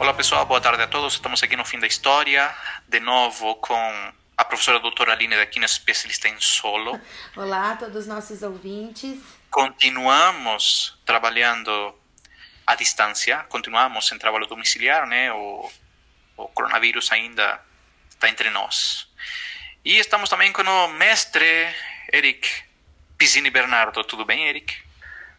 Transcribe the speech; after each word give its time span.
Olá 0.00 0.14
pessoal, 0.14 0.46
boa 0.46 0.60
tarde 0.60 0.80
a 0.80 0.86
todos. 0.86 1.14
Estamos 1.14 1.42
aqui 1.42 1.56
no 1.56 1.64
fim 1.64 1.78
da 1.78 1.86
história, 1.86 2.54
de 2.86 3.00
novo 3.00 3.56
com 3.56 4.12
a 4.36 4.44
professora 4.44 4.78
doutora 4.78 5.12
Aline 5.12 5.34
Daquina, 5.34 5.66
especialista 5.66 6.28
em 6.28 6.40
solo. 6.40 7.00
Olá 7.36 7.72
a 7.72 7.76
todos 7.76 7.96
os 7.96 8.06
nossos 8.06 8.42
ouvintes. 8.42 9.18
Continuamos 9.50 10.96
trabalhando 11.04 11.92
à 12.64 12.76
distância, 12.76 13.38
continuamos 13.48 14.12
em 14.12 14.18
trabalho 14.18 14.46
domiciliar, 14.46 15.04
né? 15.04 15.32
O, 15.32 15.68
o 16.36 16.48
coronavírus 16.48 17.10
ainda 17.10 17.60
está 18.08 18.28
entre 18.28 18.50
nós. 18.50 19.07
E 19.84 19.96
estamos 19.98 20.28
também 20.28 20.52
com 20.52 20.62
o 20.62 20.88
mestre 20.88 21.44
Eric 22.12 22.48
Pizzini 23.16 23.48
Bernardo. 23.48 24.02
Tudo 24.04 24.24
bem, 24.24 24.48
Eric? 24.48 24.76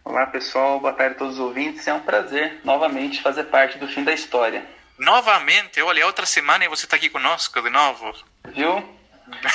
Olá 0.03 0.25
pessoal, 0.25 0.79
boa 0.79 0.93
tarde 0.93 1.15
a 1.15 1.17
todos 1.17 1.35
os 1.35 1.39
ouvintes. 1.39 1.87
É 1.87 1.93
um 1.93 1.99
prazer 1.99 2.59
novamente 2.63 3.21
fazer 3.21 3.45
parte 3.45 3.77
do 3.77 3.87
fim 3.87 4.03
da 4.03 4.13
história. 4.13 4.65
Novamente, 4.97 5.81
olha, 5.81 6.05
outra 6.05 6.25
semana 6.25 6.65
e 6.65 6.67
você 6.67 6.85
está 6.85 6.95
aqui 6.95 7.09
conosco 7.09 7.61
de 7.61 7.69
novo. 7.69 8.13
Viu? 8.47 8.99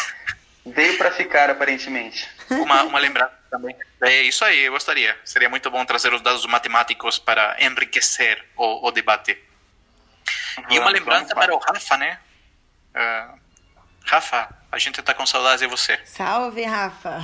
Veio 0.66 0.96
para 0.96 1.10
ficar 1.10 1.50
aparentemente. 1.50 2.28
Uma, 2.50 2.84
uma 2.84 2.98
lembrança 2.98 3.34
também. 3.50 3.76
É 4.02 4.22
isso 4.22 4.44
aí, 4.44 4.60
eu 4.60 4.72
gostaria. 4.72 5.18
Seria 5.24 5.48
muito 5.48 5.70
bom 5.70 5.84
trazer 5.84 6.12
os 6.12 6.20
dados 6.20 6.46
matemáticos 6.46 7.18
para 7.18 7.56
enriquecer 7.58 8.44
o, 8.56 8.86
o 8.86 8.90
debate. 8.90 9.36
E 10.70 10.78
uma 10.78 10.90
lembrança 10.90 11.34
para 11.34 11.54
o 11.54 11.58
Rafa, 11.58 11.96
né? 11.96 12.18
Ah, 12.94 13.34
Rafa, 14.06 14.48
a 14.74 14.78
gente 14.78 14.98
está 14.98 15.14
com 15.14 15.24
saudades 15.24 15.60
de 15.60 15.68
você. 15.68 15.98
Salve, 16.04 16.64
Rafa. 16.64 17.20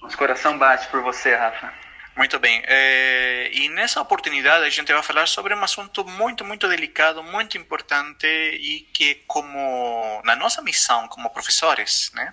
Nosso 0.00 0.16
coração 0.16 0.56
bate 0.56 0.88
por 0.88 1.02
você, 1.02 1.34
Rafa. 1.34 1.70
Muito 2.16 2.38
bem. 2.38 2.62
Eh, 2.66 3.50
e 3.52 3.68
nessa 3.68 4.00
oportunidade 4.00 4.64
a 4.64 4.70
gente 4.70 4.90
vai 4.90 5.02
falar 5.02 5.26
sobre 5.26 5.54
um 5.54 5.62
assunto 5.62 6.04
muito, 6.04 6.44
muito 6.44 6.66
delicado, 6.66 7.22
muito 7.22 7.58
importante 7.58 8.26
e 8.26 8.88
que, 8.92 9.16
como 9.26 10.22
na 10.24 10.34
nossa 10.34 10.62
missão 10.62 11.08
como 11.08 11.28
professores, 11.28 12.10
né, 12.14 12.32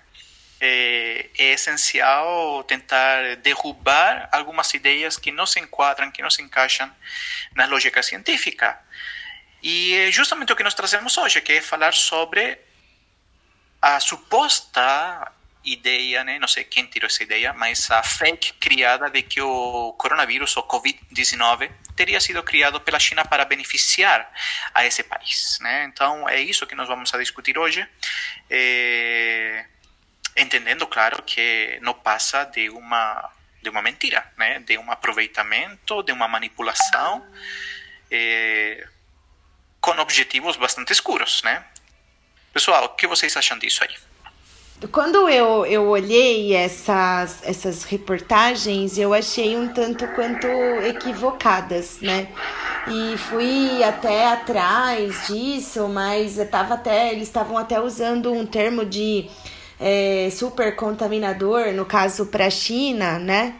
é, 0.62 1.25
é 1.38 1.53
essencial 1.53 2.63
tentar 2.63 3.35
derrubar 3.38 4.30
algumas 4.31 4.74
ideias 4.74 5.18
que 5.18 5.31
não 5.31 5.46
se 5.46 5.59
enquadram, 5.59 6.12
que 6.12 6.22
não 6.22 6.30
se 6.30 6.41
encaixam 6.41 6.90
na 7.56 7.66
lógica 7.66 8.01
científica. 8.01 8.80
E 9.62 9.96
é 9.96 10.12
justamente 10.12 10.53
o 10.53 10.56
que 10.56 10.63
nós 10.63 10.75
trazemos 10.75 11.18
hoje, 11.18 11.41
que 11.41 11.53
é 11.53 11.62
falar 11.62 11.94
sobre 11.94 12.57
a 13.81 14.00
suposta 14.00 15.31
ideia, 15.64 16.24
né? 16.24 16.40
não 16.40 16.47
sei 16.47 16.64
quem 16.64 16.86
tirou 16.86 17.08
essa 17.08 17.24
ideia, 17.24 17.53
mas 17.53 17.90
a 17.92 18.02
fake 18.02 18.53
criada 18.53 19.09
de 19.09 19.22
que 19.22 19.42
o 19.42 19.94
coronavírus, 19.94 20.56
o 20.58 20.64
Covid-19, 20.64 21.72
teria 21.96 22.19
sido 22.19 22.42
criado 22.42 22.81
pela 22.81 23.00
China 23.00 23.24
para 23.24 23.46
beneficiar 23.46 24.31
a 24.74 24.86
esse 24.86 25.03
país. 25.03 25.59
Né? 25.62 25.86
Então, 25.86 26.28
é 26.28 26.40
isso 26.40 26.66
que 26.66 26.75
nós 26.75 26.88
vamos 26.88 27.14
a 27.14 27.18
discutir 27.18 27.58
hoje, 27.58 27.88
eh, 28.50 29.66
entendendo, 30.36 30.88
claro, 30.88 31.22
que 31.22 31.78
não 31.81 31.94
passa 31.94 32.44
de 32.46 32.69
uma, 32.69 33.30
de 33.62 33.69
uma 33.69 33.81
mentira, 33.81 34.25
né? 34.38 34.59
de 34.59 34.78
um 34.78 34.92
aproveitamento, 34.92 36.02
de 36.02 36.12
uma 36.12 36.28
manipulação, 36.28 37.25
eh, 38.09 38.88
com 39.80 39.92
objetivos 39.92 40.58
bastante 40.58 40.92
escuros. 40.92 41.44
Né? 41.44 41.63
Pessoal, 42.53 42.85
o 42.85 42.89
que 42.89 43.07
vocês 43.07 43.35
acham 43.38 43.57
disso 43.57 43.81
aí? 43.81 44.88
Quando 44.91 45.29
eu, 45.29 45.66
eu 45.66 45.88
olhei 45.88 46.53
essas, 46.53 47.39
essas 47.44 47.84
reportagens, 47.84 48.97
eu 48.97 49.13
achei 49.13 49.56
um 49.56 49.69
tanto 49.69 50.06
quanto 50.09 50.47
equivocadas, 50.85 52.00
né? 52.01 52.28
E 52.88 53.16
fui 53.17 53.81
até 53.84 54.28
atrás 54.28 55.28
disso, 55.28 55.88
mas 55.88 56.35
tava 56.50 56.73
até, 56.73 57.13
eles 57.13 57.28
estavam 57.28 57.57
até 57.57 57.79
usando 57.79 58.34
um 58.34 58.45
termo 58.45 58.83
de 58.83 59.29
é, 59.79 60.29
super 60.31 60.75
contaminador, 60.75 61.72
no 61.73 61.85
caso 61.85 62.25
para 62.25 62.47
a 62.47 62.50
China, 62.50 63.18
né? 63.18 63.56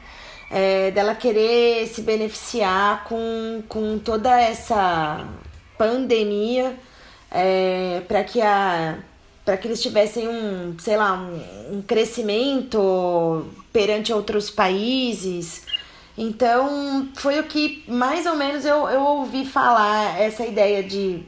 É, 0.50 0.92
dela 0.92 1.16
querer 1.16 1.88
se 1.88 2.02
beneficiar 2.02 3.06
com, 3.06 3.64
com 3.70 3.98
toda 4.00 4.42
essa 4.42 5.26
pandemia 5.78 6.78
é, 7.32 8.02
para 8.08 8.24
que 8.24 8.42
a 8.42 9.00
para 9.44 9.58
que 9.58 9.68
eles 9.68 9.82
tivessem 9.82 10.28
um, 10.28 10.78
sei 10.78 10.96
lá, 10.96 11.14
um, 11.14 11.78
um 11.78 11.82
crescimento 11.82 13.52
perante 13.74 14.14
outros 14.14 14.52
países. 14.52 15.66
Então, 16.16 17.10
foi 17.16 17.40
o 17.40 17.46
que 17.46 17.84
mais 17.88 18.28
ou 18.28 18.36
menos 18.36 18.66
eu, 18.66 18.88
eu 18.88 19.02
ouvi 19.02 19.44
falar, 19.44 20.22
essa 20.22 20.46
ideia 20.46 20.84
de, 20.84 21.24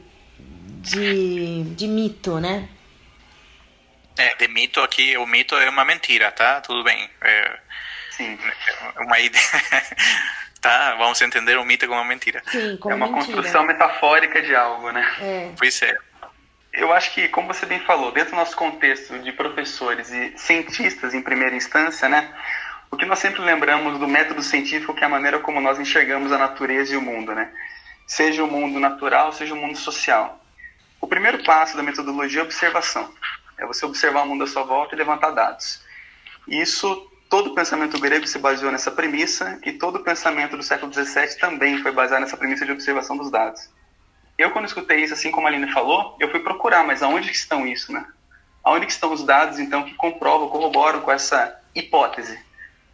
de, 0.80 1.64
de 1.64 1.88
mito, 1.88 2.38
né? 2.38 2.68
É, 4.16 4.36
de 4.36 4.46
mito 4.46 4.80
aqui, 4.80 5.16
o 5.16 5.26
mito 5.26 5.56
é 5.56 5.68
uma 5.68 5.84
mentira, 5.84 6.30
tá? 6.30 6.60
Tudo 6.60 6.84
bem. 6.84 7.10
É 7.20 7.58
Sim. 8.16 8.38
é 8.96 9.00
uma 9.00 9.18
ideia. 9.18 9.42
tá? 10.64 10.94
Vamos 10.94 11.20
entender 11.20 11.58
o 11.58 11.64
mito 11.64 11.86
como 11.86 12.00
uma 12.00 12.08
mentira. 12.08 12.42
Sim, 12.46 12.78
como 12.78 12.94
é 12.94 12.96
uma 12.96 13.06
mentira. 13.08 13.26
construção 13.26 13.64
metafórica 13.64 14.40
de 14.40 14.56
algo, 14.56 14.90
né? 14.90 15.06
É, 15.20 15.50
Pois 15.58 15.82
é. 15.82 15.94
Eu 16.72 16.92
acho 16.92 17.12
que, 17.12 17.28
como 17.28 17.46
você 17.46 17.66
bem 17.66 17.80
falou, 17.80 18.10
dentro 18.10 18.30
do 18.30 18.36
nosso 18.36 18.56
contexto 18.56 19.18
de 19.18 19.30
professores 19.30 20.10
e 20.10 20.32
cientistas 20.36 21.12
em 21.12 21.22
primeira 21.22 21.54
instância, 21.54 22.08
né? 22.08 22.34
O 22.90 22.96
que 22.96 23.04
nós 23.04 23.18
sempre 23.18 23.42
lembramos 23.42 23.98
do 23.98 24.08
método 24.08 24.42
científico 24.42 24.94
que 24.94 25.04
é 25.04 25.06
a 25.06 25.10
maneira 25.10 25.38
como 25.38 25.60
nós 25.60 25.78
enxergamos 25.78 26.32
a 26.32 26.38
natureza 26.38 26.94
e 26.94 26.96
o 26.96 27.02
mundo, 27.02 27.34
né? 27.34 27.52
Seja 28.06 28.42
o 28.42 28.46
mundo 28.46 28.80
natural, 28.80 29.32
seja 29.32 29.52
o 29.52 29.56
mundo 29.56 29.76
social. 29.76 30.42
O 31.00 31.06
primeiro 31.06 31.44
passo 31.44 31.76
da 31.76 31.82
metodologia 31.82 32.40
é 32.40 32.42
a 32.42 32.44
observação. 32.44 33.12
É 33.58 33.66
você 33.66 33.84
observar 33.84 34.22
o 34.22 34.26
mundo 34.26 34.44
à 34.44 34.46
sua 34.46 34.64
volta 34.64 34.94
e 34.94 34.98
levantar 34.98 35.30
dados. 35.30 35.84
Isso, 36.48 37.10
todo 37.28 37.50
o 37.50 37.54
pensamento 37.54 37.98
grego 37.98 38.26
se 38.26 38.38
baseou 38.38 38.70
nessa 38.70 38.90
premissa 38.90 39.58
e 39.64 39.72
todo 39.72 39.96
o 39.96 40.04
pensamento 40.04 40.56
do 40.56 40.62
século 40.62 40.92
XVII 40.92 41.38
também 41.38 41.78
foi 41.78 41.92
baseado 41.92 42.20
nessa 42.20 42.36
premissa 42.36 42.64
de 42.64 42.72
observação 42.72 43.16
dos 43.16 43.30
dados. 43.30 43.68
Eu, 44.36 44.50
quando 44.50 44.66
escutei 44.66 45.02
isso, 45.02 45.14
assim 45.14 45.30
como 45.30 45.46
a 45.46 45.50
Aline 45.50 45.72
falou, 45.72 46.16
eu 46.18 46.30
fui 46.30 46.40
procurar, 46.40 46.84
mas 46.84 47.02
aonde 47.02 47.28
que 47.28 47.36
estão 47.36 47.66
isso, 47.66 47.92
né? 47.92 48.04
Aonde 48.64 48.86
que 48.86 48.92
estão 48.92 49.12
os 49.12 49.22
dados, 49.22 49.58
então, 49.58 49.84
que 49.84 49.94
comprovam, 49.94 50.48
corroboram 50.48 51.00
com 51.02 51.12
essa 51.12 51.60
hipótese? 51.74 52.38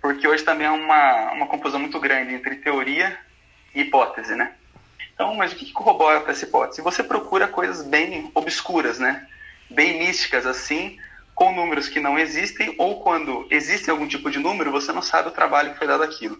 Porque 0.03 0.27
hoje 0.27 0.43
também 0.43 0.67
é 0.67 0.71
uma, 0.71 1.32
uma 1.32 1.47
confusão 1.47 1.81
muito 1.81 1.99
grande 1.99 2.35
entre 2.35 2.56
teoria 2.56 3.19
e 3.75 3.82
hipótese, 3.82 4.35
né? 4.35 4.53
Então, 5.15 5.35
mas 5.35 5.53
o 5.53 5.56
que 5.56 5.67
que 5.67 5.73
corrobora 5.73 6.21
para 6.21 6.32
essa 6.32 6.44
hipótese? 6.44 6.82
Você 6.82 7.03
procura 7.03 7.47
coisas 7.47 7.82
bem 7.87 8.31
obscuras, 8.35 8.99
né? 8.99 9.27
Bem 9.71 9.99
místicas, 9.99 10.44
assim, 10.47 10.99
com 11.40 11.54
números 11.54 11.88
que 11.88 11.98
não 12.00 12.19
existem, 12.19 12.75
ou 12.76 13.00
quando 13.02 13.46
existe 13.50 13.90
algum 13.90 14.06
tipo 14.06 14.31
de 14.31 14.38
número, 14.38 14.70
você 14.70 14.92
não 14.92 15.00
sabe 15.00 15.28
o 15.28 15.32
trabalho 15.32 15.72
que 15.72 15.78
foi 15.78 15.87
dado 15.87 16.02
aquilo. 16.02 16.38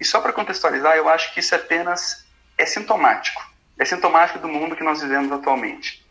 E 0.00 0.04
só 0.04 0.20
para 0.20 0.32
contextualizar, 0.32 0.96
eu 0.96 1.08
acho 1.08 1.32
que 1.32 1.38
isso 1.38 1.54
apenas 1.54 2.26
é 2.58 2.66
sintomático. 2.66 3.40
é 3.78 3.84
sintomático 3.84 4.40
do 4.40 4.48
mundo 4.48 4.74
que 4.74 4.82
nós 4.82 5.00
vivemos 5.00 5.30
atualmente. 5.30 6.04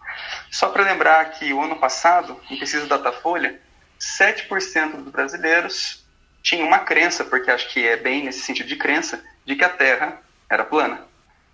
Só 0.50 0.70
para 0.70 0.84
lembrar 0.84 1.32
que 1.32 1.52
o 1.52 1.62
ano 1.62 1.76
passado, 1.76 2.40
em 2.50 2.58
pesquisa 2.58 2.86
da 2.86 2.96
Datafolha, 2.96 3.60
7% 4.00 5.04
dos 5.04 5.12
brasileiros 5.12 6.06
tinham 6.42 6.66
uma 6.66 6.80
crença, 6.80 7.26
porque 7.26 7.52
acho 7.52 7.68
que 7.74 7.86
é 7.86 7.98
bem 7.98 8.24
nesse 8.24 8.40
sentido 8.40 8.70
de 8.70 8.78
crença, 8.78 9.22
de 9.46 9.54
que 9.54 9.66
a 9.66 9.70
Terra 9.70 10.22
era 10.50 10.64
plana. 10.64 11.02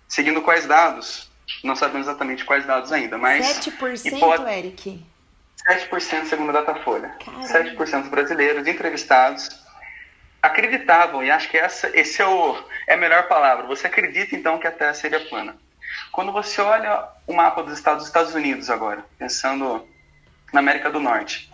Seguindo 0.06 0.40
quais 0.40 0.66
dados? 0.66 1.28
Não 1.64 1.74
sabemos 1.74 2.06
exatamente 2.06 2.44
quais 2.44 2.64
dados 2.64 2.92
ainda, 2.92 3.18
mas... 3.18 3.44
7%, 3.44 4.06
hipótese- 4.12 4.48
Eric? 4.56 5.04
7% 5.66 6.26
segundo 6.26 6.50
a 6.50 6.60
Datafolha. 6.60 7.14
Caramba. 7.24 7.46
7% 7.46 8.00
dos 8.00 8.10
brasileiros 8.10 8.66
entrevistados 8.66 9.48
acreditavam, 10.42 11.24
e 11.24 11.30
acho 11.30 11.48
que 11.48 11.56
essa 11.56 11.90
esse 11.94 12.20
é, 12.20 12.26
o, 12.26 12.62
é 12.86 12.94
a 12.94 12.98
melhor 12.98 13.26
palavra. 13.28 13.66
Você 13.66 13.86
acredita 13.86 14.36
então 14.36 14.58
que 14.58 14.66
a 14.66 14.72
Terra 14.72 14.92
seria 14.92 15.20
plana. 15.20 15.56
Quando 16.12 16.32
você 16.32 16.60
olha 16.60 17.08
o 17.26 17.32
mapa 17.32 17.62
dos 17.62 17.72
Estados, 17.72 18.00
dos 18.00 18.08
Estados 18.08 18.34
Unidos 18.34 18.68
agora, 18.68 19.04
pensando 19.18 19.86
na 20.52 20.60
América 20.60 20.90
do 20.90 21.00
Norte, 21.00 21.50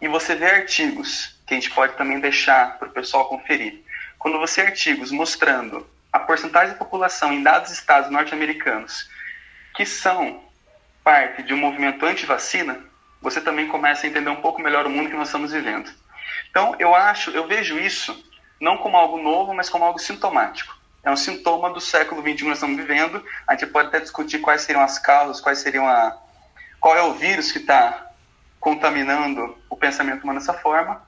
e 0.00 0.08
você 0.08 0.34
vê 0.34 0.46
artigos 0.46 1.40
que 1.46 1.54
a 1.54 1.56
gente 1.56 1.70
pode 1.70 1.94
também 1.94 2.18
deixar 2.18 2.78
para 2.78 2.88
o 2.88 2.92
pessoal 2.92 3.28
conferir. 3.28 3.80
Quando 4.18 4.38
você 4.38 4.62
vê 4.62 4.68
artigos 4.68 5.12
mostrando 5.12 5.86
a 6.12 6.18
porcentagem 6.18 6.72
da 6.72 6.78
população 6.78 7.32
em 7.32 7.42
dados 7.42 7.70
estados 7.70 8.10
norte-americanos 8.10 9.08
que 9.74 9.86
são 9.86 10.42
parte 11.02 11.42
de 11.42 11.54
um 11.54 11.56
movimento 11.56 12.04
anti-vacina, 12.04 12.78
você 13.22 13.40
também 13.40 13.68
começa 13.68 14.06
a 14.06 14.10
entender 14.10 14.28
um 14.28 14.40
pouco 14.40 14.60
melhor 14.60 14.84
o 14.84 14.90
mundo 14.90 15.08
que 15.08 15.16
nós 15.16 15.28
estamos 15.28 15.52
vivendo. 15.52 15.90
Então, 16.50 16.74
eu 16.78 16.94
acho, 16.94 17.30
eu 17.30 17.46
vejo 17.46 17.78
isso 17.78 18.14
não 18.60 18.76
como 18.76 18.96
algo 18.96 19.16
novo, 19.16 19.54
mas 19.54 19.68
como 19.68 19.84
algo 19.84 19.98
sintomático. 19.98 20.76
É 21.02 21.10
um 21.10 21.16
sintoma 21.16 21.70
do 21.70 21.80
século 21.80 22.20
XXI 22.20 22.34
que 22.34 22.44
nós 22.44 22.58
estamos 22.58 22.76
vivendo. 22.76 23.24
A 23.46 23.54
gente 23.54 23.70
pode 23.70 23.88
até 23.88 24.00
discutir 24.00 24.38
quais 24.38 24.62
seriam 24.62 24.84
as 24.84 24.98
causas, 24.98 25.40
quais 25.40 25.58
seriam 25.58 25.88
a, 25.88 26.16
qual 26.78 26.96
é 26.96 27.02
o 27.02 27.14
vírus 27.14 27.50
que 27.50 27.58
está 27.58 28.10
contaminando 28.60 29.56
o 29.68 29.76
pensamento 29.76 30.22
humano 30.22 30.38
dessa 30.38 30.54
forma. 30.54 31.02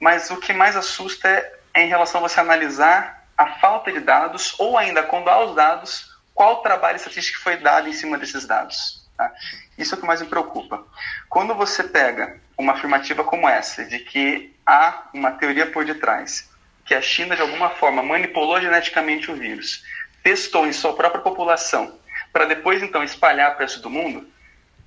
Mas 0.00 0.30
o 0.30 0.38
que 0.38 0.52
mais 0.52 0.76
assusta 0.76 1.28
é, 1.28 1.58
é 1.74 1.82
em 1.84 1.88
relação 1.88 2.24
a 2.24 2.28
você 2.28 2.40
analisar 2.40 3.24
a 3.36 3.46
falta 3.60 3.92
de 3.92 4.00
dados 4.00 4.54
ou 4.58 4.76
ainda 4.76 5.02
quando 5.04 5.28
há 5.28 5.44
os 5.44 5.54
dados, 5.54 6.08
qual 6.34 6.62
trabalho 6.62 6.96
estatístico 6.96 7.40
foi 7.40 7.56
dado 7.56 7.88
em 7.88 7.92
cima 7.92 8.18
desses 8.18 8.44
dados. 8.44 9.07
Tá? 9.18 9.32
Isso 9.76 9.94
é 9.94 9.98
o 9.98 10.00
que 10.00 10.06
mais 10.06 10.22
me 10.22 10.28
preocupa. 10.28 10.86
Quando 11.28 11.54
você 11.54 11.82
pega 11.82 12.40
uma 12.56 12.72
afirmativa 12.72 13.24
como 13.24 13.48
essa, 13.48 13.84
de 13.84 13.98
que 13.98 14.54
há 14.64 15.08
uma 15.12 15.32
teoria 15.32 15.66
por 15.66 15.84
detrás, 15.84 16.48
que 16.86 16.94
a 16.94 17.02
China 17.02 17.36
de 17.36 17.42
alguma 17.42 17.70
forma 17.70 18.02
manipulou 18.02 18.60
geneticamente 18.60 19.30
o 19.30 19.36
vírus, 19.36 19.84
testou 20.22 20.66
em 20.66 20.72
sua 20.72 20.94
própria 20.94 21.20
população, 21.20 21.98
para 22.32 22.46
depois 22.46 22.82
então 22.82 23.02
espalhar 23.02 23.50
para 23.50 23.58
o 23.58 23.62
resto 23.62 23.82
do 23.82 23.90
mundo, 23.90 24.26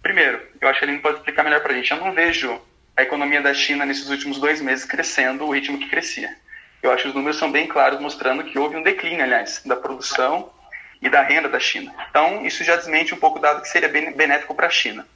primeiro, 0.01 0.41
eu 0.59 0.69
acho 0.69 0.79
que 0.79 0.85
ele 0.85 0.99
pode 0.99 1.17
explicar 1.17 1.43
melhor 1.43 1.61
para 1.61 1.73
a 1.73 1.75
gente. 1.75 1.91
Eu 1.91 1.97
não 1.97 2.13
vejo 2.13 2.59
a 2.95 3.03
economia 3.03 3.41
da 3.41 3.53
China 3.53 3.85
nesses 3.85 4.09
últimos 4.09 4.39
dois 4.39 4.61
meses 4.61 4.85
crescendo 4.85 5.45
o 5.45 5.51
ritmo 5.51 5.77
que 5.77 5.89
crescia. 5.89 6.35
Eu 6.81 6.91
acho 6.91 7.03
que 7.03 7.09
os 7.09 7.15
números 7.15 7.37
são 7.37 7.51
bem 7.51 7.67
claros, 7.67 7.99
mostrando 7.99 8.43
que 8.43 8.57
houve 8.57 8.75
um 8.75 8.83
declínio, 8.83 9.23
aliás, 9.23 9.61
da 9.65 9.75
produção 9.75 10.51
e 11.01 11.09
da 11.09 11.21
renda 11.21 11.49
da 11.49 11.59
China. 11.59 11.93
Então, 12.09 12.45
isso 12.45 12.63
já 12.63 12.75
desmente 12.75 13.13
um 13.13 13.17
pouco 13.17 13.39
o 13.39 13.41
dado 13.41 13.61
que 13.61 13.67
seria 13.67 13.89
benéfico 13.89 14.53
para 14.53 14.67
a 14.67 14.69
China, 14.69 15.07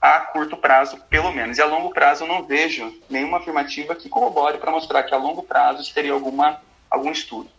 a 0.00 0.20
curto 0.20 0.56
prazo, 0.56 0.98
pelo 1.08 1.32
menos. 1.32 1.58
E 1.58 1.62
a 1.62 1.66
longo 1.66 1.90
prazo, 1.90 2.24
eu 2.24 2.28
não 2.28 2.44
vejo 2.44 2.94
nenhuma 3.08 3.38
afirmativa 3.38 3.94
que 3.94 4.08
corrobore 4.08 4.58
para 4.58 4.70
mostrar 4.70 5.02
que 5.02 5.14
a 5.14 5.18
longo 5.18 5.42
prazo 5.42 5.82
isso 5.82 5.94
teria 5.94 6.12
alguma, 6.12 6.60
algum 6.90 7.10
estudo. 7.10 7.50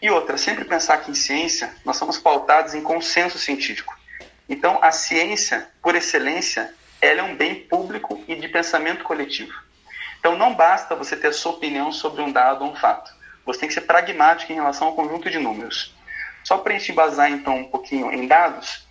E 0.00 0.08
outra, 0.08 0.38
sempre 0.38 0.64
pensar 0.64 0.98
que 0.98 1.10
em 1.10 1.14
ciência 1.14 1.74
nós 1.84 1.96
somos 1.96 2.18
pautados 2.18 2.74
em 2.74 2.82
consenso 2.82 3.38
científico. 3.38 3.96
Então, 4.48 4.78
a 4.80 4.92
ciência, 4.92 5.68
por 5.82 5.94
excelência, 5.94 6.72
ela 7.00 7.20
é 7.20 7.22
um 7.22 7.36
bem 7.36 7.54
público 7.54 8.22
e 8.28 8.34
de 8.36 8.48
pensamento 8.48 9.04
coletivo. 9.04 9.52
Então, 10.20 10.36
não 10.36 10.54
basta 10.54 10.94
você 10.94 11.16
ter 11.16 11.28
a 11.28 11.32
sua 11.32 11.52
opinião 11.52 11.92
sobre 11.92 12.22
um 12.22 12.32
dado 12.32 12.64
ou 12.64 12.72
um 12.72 12.76
fato. 12.76 13.12
Você 13.44 13.60
tem 13.60 13.68
que 13.68 13.74
ser 13.74 13.82
pragmático 13.82 14.52
em 14.52 14.56
relação 14.56 14.88
ao 14.88 14.94
conjunto 14.94 15.30
de 15.30 15.38
números. 15.38 15.94
Só 16.48 16.56
para 16.56 16.72
a 16.72 16.78
gente 16.78 16.92
embasar, 16.92 17.30
então, 17.30 17.58
um 17.58 17.64
pouquinho 17.64 18.10
em 18.10 18.26
dados, 18.26 18.88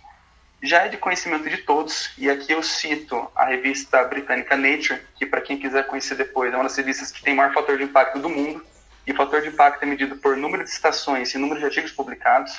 já 0.62 0.84
é 0.84 0.88
de 0.88 0.96
conhecimento 0.96 1.50
de 1.50 1.56
todos, 1.56 2.12
e 2.16 2.30
aqui 2.30 2.52
eu 2.52 2.62
cito 2.62 3.28
a 3.34 3.46
revista 3.46 4.04
britânica 4.04 4.56
Nature, 4.56 5.02
que 5.16 5.26
para 5.26 5.40
quem 5.40 5.58
quiser 5.58 5.84
conhecer 5.88 6.14
depois, 6.14 6.54
é 6.54 6.56
uma 6.56 6.62
das 6.62 6.76
revistas 6.76 7.10
que 7.10 7.20
tem 7.20 7.34
maior 7.34 7.52
fator 7.52 7.76
de 7.76 7.82
impacto 7.82 8.20
do 8.20 8.28
mundo, 8.28 8.64
e 9.04 9.12
fator 9.12 9.42
de 9.42 9.48
impacto 9.48 9.82
é 9.82 9.86
medido 9.86 10.14
por 10.18 10.36
número 10.36 10.62
de 10.62 10.70
citações 10.70 11.34
e 11.34 11.38
número 11.38 11.58
de 11.58 11.66
artigos 11.66 11.90
publicados. 11.90 12.52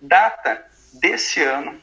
Data 0.00 0.64
desse 0.92 1.42
ano, 1.42 1.76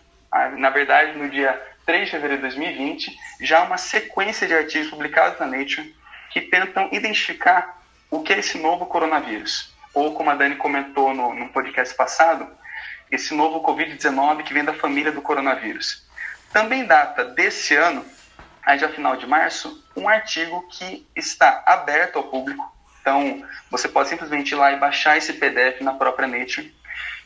na 0.58 0.70
verdade 0.70 1.18
no 1.18 1.30
dia 1.30 1.62
3 1.86 2.06
de 2.06 2.12
fevereiro 2.12 2.44
de 2.44 2.48
2020, 2.48 3.14
já 3.42 3.62
uma 3.64 3.78
sequência 3.78 4.48
de 4.48 4.54
artigos 4.54 4.90
publicados 4.90 5.38
na 5.38 5.46
Nature 5.46 5.94
que 6.32 6.40
tentam 6.40 6.88
identificar 6.94 7.84
o 8.10 8.24
que 8.24 8.32
é 8.32 8.40
esse 8.40 8.58
novo 8.58 8.86
coronavírus. 8.86 9.71
Ou, 9.94 10.14
como 10.14 10.30
a 10.30 10.36
Dani 10.36 10.56
comentou 10.56 11.14
no, 11.14 11.34
no 11.34 11.50
podcast 11.50 11.94
passado, 11.96 12.48
esse 13.12 13.34
novo 13.34 13.62
Covid-19 13.62 14.44
que 14.44 14.54
vem 14.54 14.64
da 14.64 14.74
família 14.74 15.12
do 15.12 15.22
coronavírus. 15.22 16.08
Também 16.54 16.86
data 16.86 17.26
desse 17.26 17.76
ano, 17.76 18.06
já 18.78 18.90
final 18.90 19.18
de 19.18 19.28
março, 19.28 19.84
um 19.96 20.08
artigo 20.08 20.66
que 20.70 21.08
está 21.16 21.64
aberto 21.66 22.18
ao 22.18 22.24
público. 22.24 22.72
Então, 23.02 23.46
você 23.70 23.88
pode 23.88 24.10
simplesmente 24.10 24.52
ir 24.52 24.56
lá 24.56 24.72
e 24.72 24.80
baixar 24.80 25.18
esse 25.18 25.34
PDF 25.34 25.82
na 25.82 25.94
própria 25.94 26.28
Nature, 26.28 26.74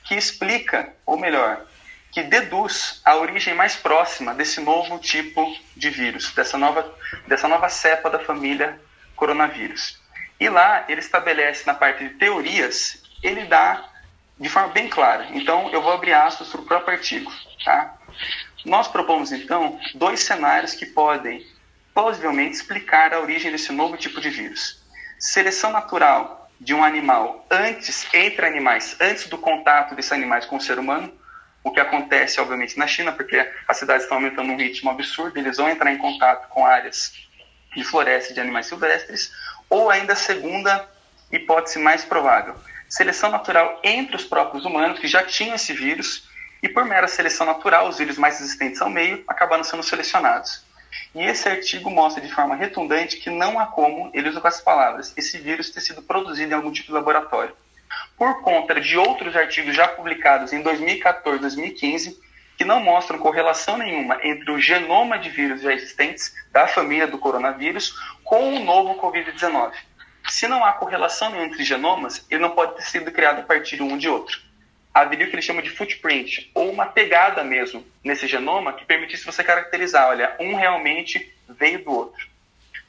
que 0.03 0.15
explica, 0.15 0.93
ou 1.05 1.17
melhor, 1.17 1.65
que 2.11 2.23
deduz 2.23 3.01
a 3.03 3.15
origem 3.17 3.53
mais 3.53 3.75
próxima 3.75 4.33
desse 4.33 4.61
novo 4.61 4.97
tipo 4.99 5.53
de 5.75 5.89
vírus, 5.89 6.33
dessa 6.33 6.57
nova, 6.57 6.89
dessa 7.27 7.47
nova 7.47 7.67
cepa 7.67 8.09
da 8.09 8.19
família 8.19 8.79
coronavírus. 9.15 9.99
E 10.39 10.49
lá 10.49 10.85
ele 10.87 10.99
estabelece 10.99 11.65
na 11.65 11.73
parte 11.73 12.03
de 12.03 12.15
teorias, 12.15 13.03
ele 13.23 13.45
dá 13.45 13.85
de 14.39 14.49
forma 14.49 14.69
bem 14.69 14.89
clara. 14.89 15.27
Então 15.31 15.69
eu 15.71 15.81
vou 15.81 15.93
abrir 15.93 16.13
aspas 16.13 16.49
para 16.49 16.61
o 16.61 16.65
próprio 16.65 16.97
artigo. 16.97 17.31
Tá? 17.63 17.95
Nós 18.65 18.87
propomos 18.87 19.31
então 19.31 19.79
dois 19.93 20.21
cenários 20.21 20.73
que 20.73 20.85
podem 20.85 21.45
plausivelmente 21.93 22.55
explicar 22.55 23.13
a 23.13 23.21
origem 23.21 23.51
desse 23.51 23.71
novo 23.71 23.95
tipo 23.95 24.19
de 24.19 24.29
vírus. 24.29 24.83
Seleção 25.17 25.71
natural 25.71 26.49
de 26.59 26.73
um 26.73 26.83
animal 26.83 27.45
antes, 27.49 28.05
entre 28.13 28.45
animais, 28.45 28.95
antes 28.99 29.27
do 29.27 29.37
contato 29.37 29.95
desses 29.95 30.11
animais 30.11 30.45
com 30.45 30.57
o 30.57 30.61
ser 30.61 30.77
humano, 30.77 31.13
o 31.63 31.71
que 31.71 31.79
acontece, 31.79 32.39
obviamente, 32.39 32.77
na 32.77 32.85
China, 32.85 33.11
porque 33.11 33.49
as 33.67 33.77
cidades 33.77 34.03
estão 34.03 34.17
aumentando 34.17 34.47
num 34.47 34.57
ritmo 34.57 34.91
absurdo, 34.91 35.37
eles 35.39 35.57
vão 35.57 35.69
entrar 35.69 35.91
em 35.91 35.97
contato 35.97 36.47
com 36.49 36.65
áreas 36.65 37.13
de 37.75 37.83
floresta 37.83 38.33
de 38.33 38.39
animais 38.39 38.67
silvestres, 38.67 39.31
ou 39.69 39.89
ainda 39.89 40.13
a 40.13 40.15
segunda 40.15 40.87
hipótese 41.31 41.79
mais 41.79 42.05
provável, 42.05 42.55
seleção 42.89 43.29
natural 43.29 43.79
entre 43.83 44.15
os 44.15 44.23
próprios 44.23 44.65
humanos, 44.65 44.99
que 44.99 45.07
já 45.07 45.23
tinham 45.23 45.55
esse 45.55 45.73
vírus, 45.73 46.29
e 46.61 46.69
por 46.69 46.85
mera 46.85 47.07
seleção 47.07 47.45
natural, 47.45 47.87
os 47.87 47.97
vírus 47.97 48.17
mais 48.17 48.39
resistentes 48.39 48.81
ao 48.81 48.89
meio 48.89 49.23
acabaram 49.27 49.63
sendo 49.63 49.83
selecionados. 49.83 50.63
E 51.13 51.23
esse 51.23 51.47
artigo 51.47 51.89
mostra 51.89 52.21
de 52.21 52.33
forma 52.33 52.55
retundante 52.55 53.17
que 53.17 53.29
não 53.29 53.59
há 53.59 53.65
como, 53.65 54.09
ele 54.13 54.29
usa 54.29 54.39
com 54.39 54.47
as 54.47 54.61
palavras, 54.61 55.13
esse 55.17 55.37
vírus 55.37 55.69
ter 55.69 55.81
sido 55.81 56.01
produzido 56.01 56.51
em 56.51 56.55
algum 56.55 56.71
tipo 56.71 56.87
de 56.87 56.93
laboratório 56.93 57.55
por 58.17 58.41
conta 58.41 58.79
de 58.79 58.97
outros 58.97 59.35
artigos 59.35 59.75
já 59.75 59.87
publicados 59.87 60.53
em 60.53 60.61
2014 60.61 61.39
2015, 61.39 62.19
que 62.57 62.65
não 62.65 62.79
mostram 62.79 63.19
correlação 63.19 63.77
nenhuma 63.77 64.19
entre 64.23 64.49
o 64.51 64.59
genoma 64.59 65.19
de 65.19 65.29
vírus 65.29 65.61
já 65.61 65.73
existentes 65.73 66.33
da 66.51 66.67
família 66.67 67.07
do 67.07 67.17
coronavírus 67.17 67.93
com 68.23 68.55
o 68.55 68.63
novo 68.63 68.99
Covid-19. 69.01 69.73
Se 70.29 70.47
não 70.47 70.63
há 70.63 70.73
correlação 70.73 71.35
entre 71.43 71.63
genomas, 71.63 72.25
ele 72.29 72.41
não 72.41 72.51
pode 72.51 72.75
ter 72.75 72.83
sido 72.83 73.11
criado 73.11 73.39
a 73.39 73.43
partir 73.43 73.75
de 73.75 73.83
um 73.83 73.97
de 73.97 74.09
outro. 74.09 74.39
Haveria 74.93 75.25
o 75.25 75.29
que 75.29 75.35
eles 75.35 75.45
chamam 75.45 75.61
de 75.61 75.69
footprint, 75.69 76.49
ou 76.53 76.71
uma 76.71 76.85
pegada 76.85 77.43
mesmo 77.43 77.85
nesse 78.03 78.27
genoma 78.27 78.73
que 78.73 78.85
permitisse 78.85 79.25
você 79.25 79.43
caracterizar, 79.43 80.07
olha, 80.07 80.35
um 80.39 80.55
realmente 80.55 81.33
veio 81.49 81.83
do 81.83 81.91
outro. 81.91 82.27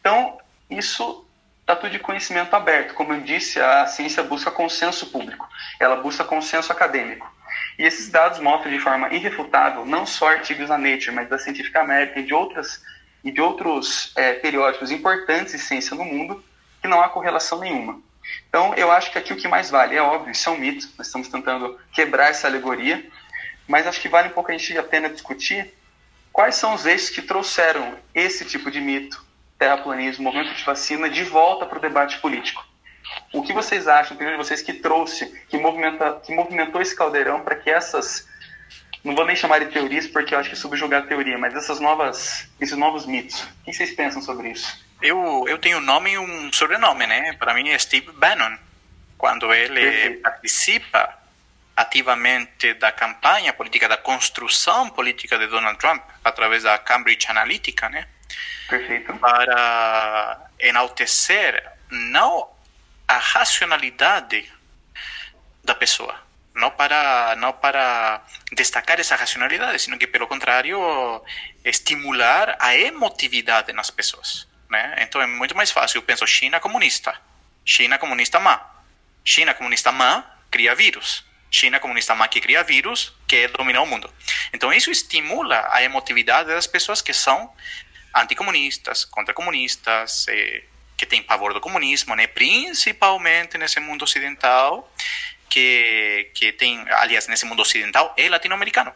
Então, 0.01 0.39
isso 0.71 1.27
está 1.61 1.75
tudo 1.75 1.91
de 1.91 1.99
conhecimento 1.99 2.55
aberto. 2.55 2.95
Como 2.95 3.13
eu 3.13 3.21
disse, 3.21 3.61
a 3.61 3.87
ciência 3.87 4.23
busca 4.23 4.53
consenso 4.53 5.07
público, 5.07 5.49
ela 5.81 5.97
busca 5.97 6.25
consenso 6.25 6.71
acadêmico. 6.71 7.36
E 7.79 7.85
esses 7.85 8.09
dados 8.09 8.39
mostram 8.39 8.73
de 8.73 8.79
forma 8.79 9.13
irrefutável, 9.13 9.85
não 9.85 10.07
só 10.07 10.29
artigos 10.29 10.69
na 10.69 10.79
Nature, 10.79 11.13
mas 11.13 11.29
da 11.29 11.39
Científica 11.39 11.81
América 11.81 12.21
e 12.21 12.23
de, 12.25 12.33
outras, 12.33 12.83
e 13.23 13.31
de 13.31 13.41
outros 13.41 14.13
é, 14.17 14.35
periódicos 14.35 14.91
importantes 14.91 15.53
de 15.53 15.59
ciência 15.59 15.95
no 15.95 16.05
mundo, 16.05 16.43
que 16.81 16.89
não 16.89 17.01
há 17.01 17.09
correlação 17.09 17.61
nenhuma. 17.61 18.01
Então, 18.49 18.75
eu 18.75 18.91
acho 18.91 19.13
que 19.13 19.19
aqui 19.19 19.33
o 19.33 19.37
que 19.37 19.47
mais 19.47 19.71
vale, 19.71 19.95
é 19.95 20.03
óbvio, 20.03 20.33
isso 20.33 20.49
é 20.49 20.53
um 20.53 20.59
mito, 20.59 20.89
nós 20.97 21.07
estamos 21.07 21.29
tentando 21.29 21.79
quebrar 21.93 22.31
essa 22.31 22.49
alegoria, 22.49 23.05
mas 23.69 23.87
acho 23.87 24.01
que 24.01 24.09
vale 24.09 24.29
um 24.29 24.33
pouco 24.33 24.51
a 24.51 24.57
gente 24.57 24.77
a 24.77 24.83
pena 24.83 25.09
discutir 25.09 25.73
quais 26.33 26.57
são 26.57 26.75
os 26.75 26.87
eixos 26.87 27.11
que 27.11 27.23
trouxeram 27.23 27.95
esse 28.15 28.45
tipo 28.45 28.71
de 28.71 28.81
mito, 28.81 29.25
terraplanismo, 29.59 30.25
movimento 30.25 30.55
de 30.55 30.65
vacina, 30.65 31.09
de 31.09 31.25
volta 31.25 31.65
para 31.67 31.79
o 31.79 31.81
debate 31.81 32.19
político. 32.19 32.66
O 33.33 33.43
que 33.43 33.53
vocês 33.53 33.87
acham, 33.87 34.15
opinião 34.15 34.37
de 34.37 34.45
vocês, 34.45 34.63
que 34.63 34.73
trouxe, 34.75 35.27
que, 35.49 35.59
movimenta, 35.59 36.21
que 36.25 36.35
movimentou 36.35 36.81
esse 36.81 36.95
caldeirão 36.95 37.41
para 37.41 37.57
que 37.57 37.71
essas 37.71 38.27
não 39.07 39.15
vou 39.15 39.25
nem 39.25 39.37
chamar 39.37 39.61
de 39.61 39.67
teorias 39.67 40.09
porque 40.09 40.35
eu 40.35 40.39
acho 40.39 40.49
que 40.49 40.57
é 40.57 40.59
subjugar 40.59 41.05
a 41.05 41.07
teoria, 41.07 41.39
mas 41.39 41.55
essas 41.55 41.79
novas, 41.79 42.49
esses 42.61 42.77
novos 42.77 43.07
mitos. 43.07 43.41
O 43.43 43.67
que 43.67 43.73
vocês 43.73 43.95
pensam 43.95 44.21
sobre 44.21 44.51
isso? 44.51 44.85
Eu, 45.01 45.45
eu 45.47 45.59
tenho 45.59 45.79
um 45.79 45.81
nome 45.81 46.13
e 46.13 46.19
um 46.19 46.53
sobrenome, 46.53 47.07
né? 47.07 47.33
Para 47.35 47.55
mim 47.55 47.69
é 47.69 47.79
Steve 47.79 48.11
Bannon. 48.13 48.57
Quando 49.17 49.53
ele 49.55 50.17
participa 50.17 51.17
ativamente 51.77 52.75
da 52.75 52.91
campanha 52.91 53.53
política, 53.53 53.89
da 53.89 53.97
construção 53.97 54.91
política 54.91 55.39
de 55.39 55.47
Donald 55.47 55.79
Trump 55.79 56.03
através 56.25 56.65
da 56.65 56.77
Cambridge 56.77 57.27
Analytica, 57.29 57.89
né? 57.89 58.09
Perfeito. 58.69 59.15
Para 59.19 60.49
enaltecer 60.59 61.63
não 61.91 62.49
a 63.07 63.19
racionalidade 63.19 64.51
da 65.63 65.75
pessoa, 65.75 66.19
não 66.55 66.71
para 66.71 67.37
não 67.37 67.53
para 67.53 68.25
destacar 68.53 68.99
essa 68.99 69.17
racionalidade, 69.17 69.79
sino 69.81 69.99
que 69.99 70.07
pelo 70.07 70.27
contrário 70.27 70.79
estimular 71.65 72.57
a 72.59 72.75
emotividade 72.77 73.73
nas 73.73 73.91
pessoas, 73.91 74.49
né? 74.71 74.97
Então 75.01 75.21
é 75.21 75.27
muito 75.27 75.57
mais 75.57 75.71
fácil. 75.71 75.99
Eu 75.99 76.03
penso 76.03 76.27
China 76.27 76.61
comunista, 76.61 77.21
China 77.65 77.99
comunista 77.99 78.41
má, 78.41 78.61
China 79.25 79.55
comunista 79.55 79.93
má 79.93 80.25
cria 80.51 80.75
vírus, 80.75 81.25
China 81.51 81.81
comunista 81.81 82.15
má 82.15 82.29
que 82.29 82.41
cria 82.41 82.63
vírus 82.63 83.13
que 83.27 83.49
domina 83.49 83.81
o 83.81 83.87
mundo. 83.87 84.13
Então 84.53 84.73
isso 84.73 84.91
estimula 84.91 85.69
a 85.71 85.83
emotividade 85.83 86.49
das 86.49 86.67
pessoas 86.67 87.03
que 87.03 87.13
são 87.13 87.53
anticomunistas, 88.15 89.05
contracomunistas, 89.05 90.27
eh, 90.29 90.65
que 90.97 91.07
têm 91.07 91.23
pavor 91.23 91.53
do 91.53 91.61
comunismo, 91.61 92.15
né? 92.15 92.27
Principalmente 92.27 93.59
nesse 93.59 93.79
mundo 93.81 94.03
ocidental 94.03 94.91
que, 95.49 96.31
que 96.35 96.53
tem, 96.53 96.85
aliás, 96.91 97.29
nesse 97.29 97.45
mundo 97.45 97.61
ocidental 97.61 98.15
e 98.17 98.29
latino-americano, 98.29 98.93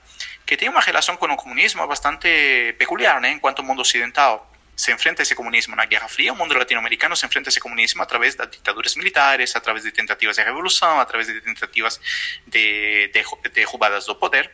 que 0.47 0.57
tem 0.57 0.69
uma 0.69 0.81
relação 0.81 1.17
com 1.17 1.27
o 1.27 1.37
comunismo 1.37 1.87
bastante 1.87 2.75
peculiar, 2.79 3.21
né? 3.21 3.31
Enquanto 3.31 3.61
o 3.61 3.63
mundo 3.63 3.83
ocidental 3.83 4.51
se 4.77 4.93
enfrenta 4.93 5.21
a 5.21 5.25
esse 5.25 5.35
comunismo 5.35 5.77
na 5.77 5.85
Guerra 5.85 6.09
Fria, 6.09 6.33
o 6.33 6.37
mundo 6.37 6.55
latino-americano 6.55 7.15
se 7.15 7.27
enfrenta 7.27 7.49
a 7.49 7.51
esse 7.51 7.61
comunismo 7.61 8.03
através 8.03 8.35
das 8.35 8.51
ditaduras 8.51 8.97
militares, 8.97 9.55
através 9.55 9.85
de 9.85 9.93
tentativas 9.93 10.37
de 10.37 10.43
revolução, 10.43 10.99
através 10.99 11.27
de 11.29 11.39
tentativas 11.43 12.01
de, 12.47 13.09
de 13.09 13.49
derrubadas 13.51 14.07
do 14.07 14.15
poder. 14.15 14.51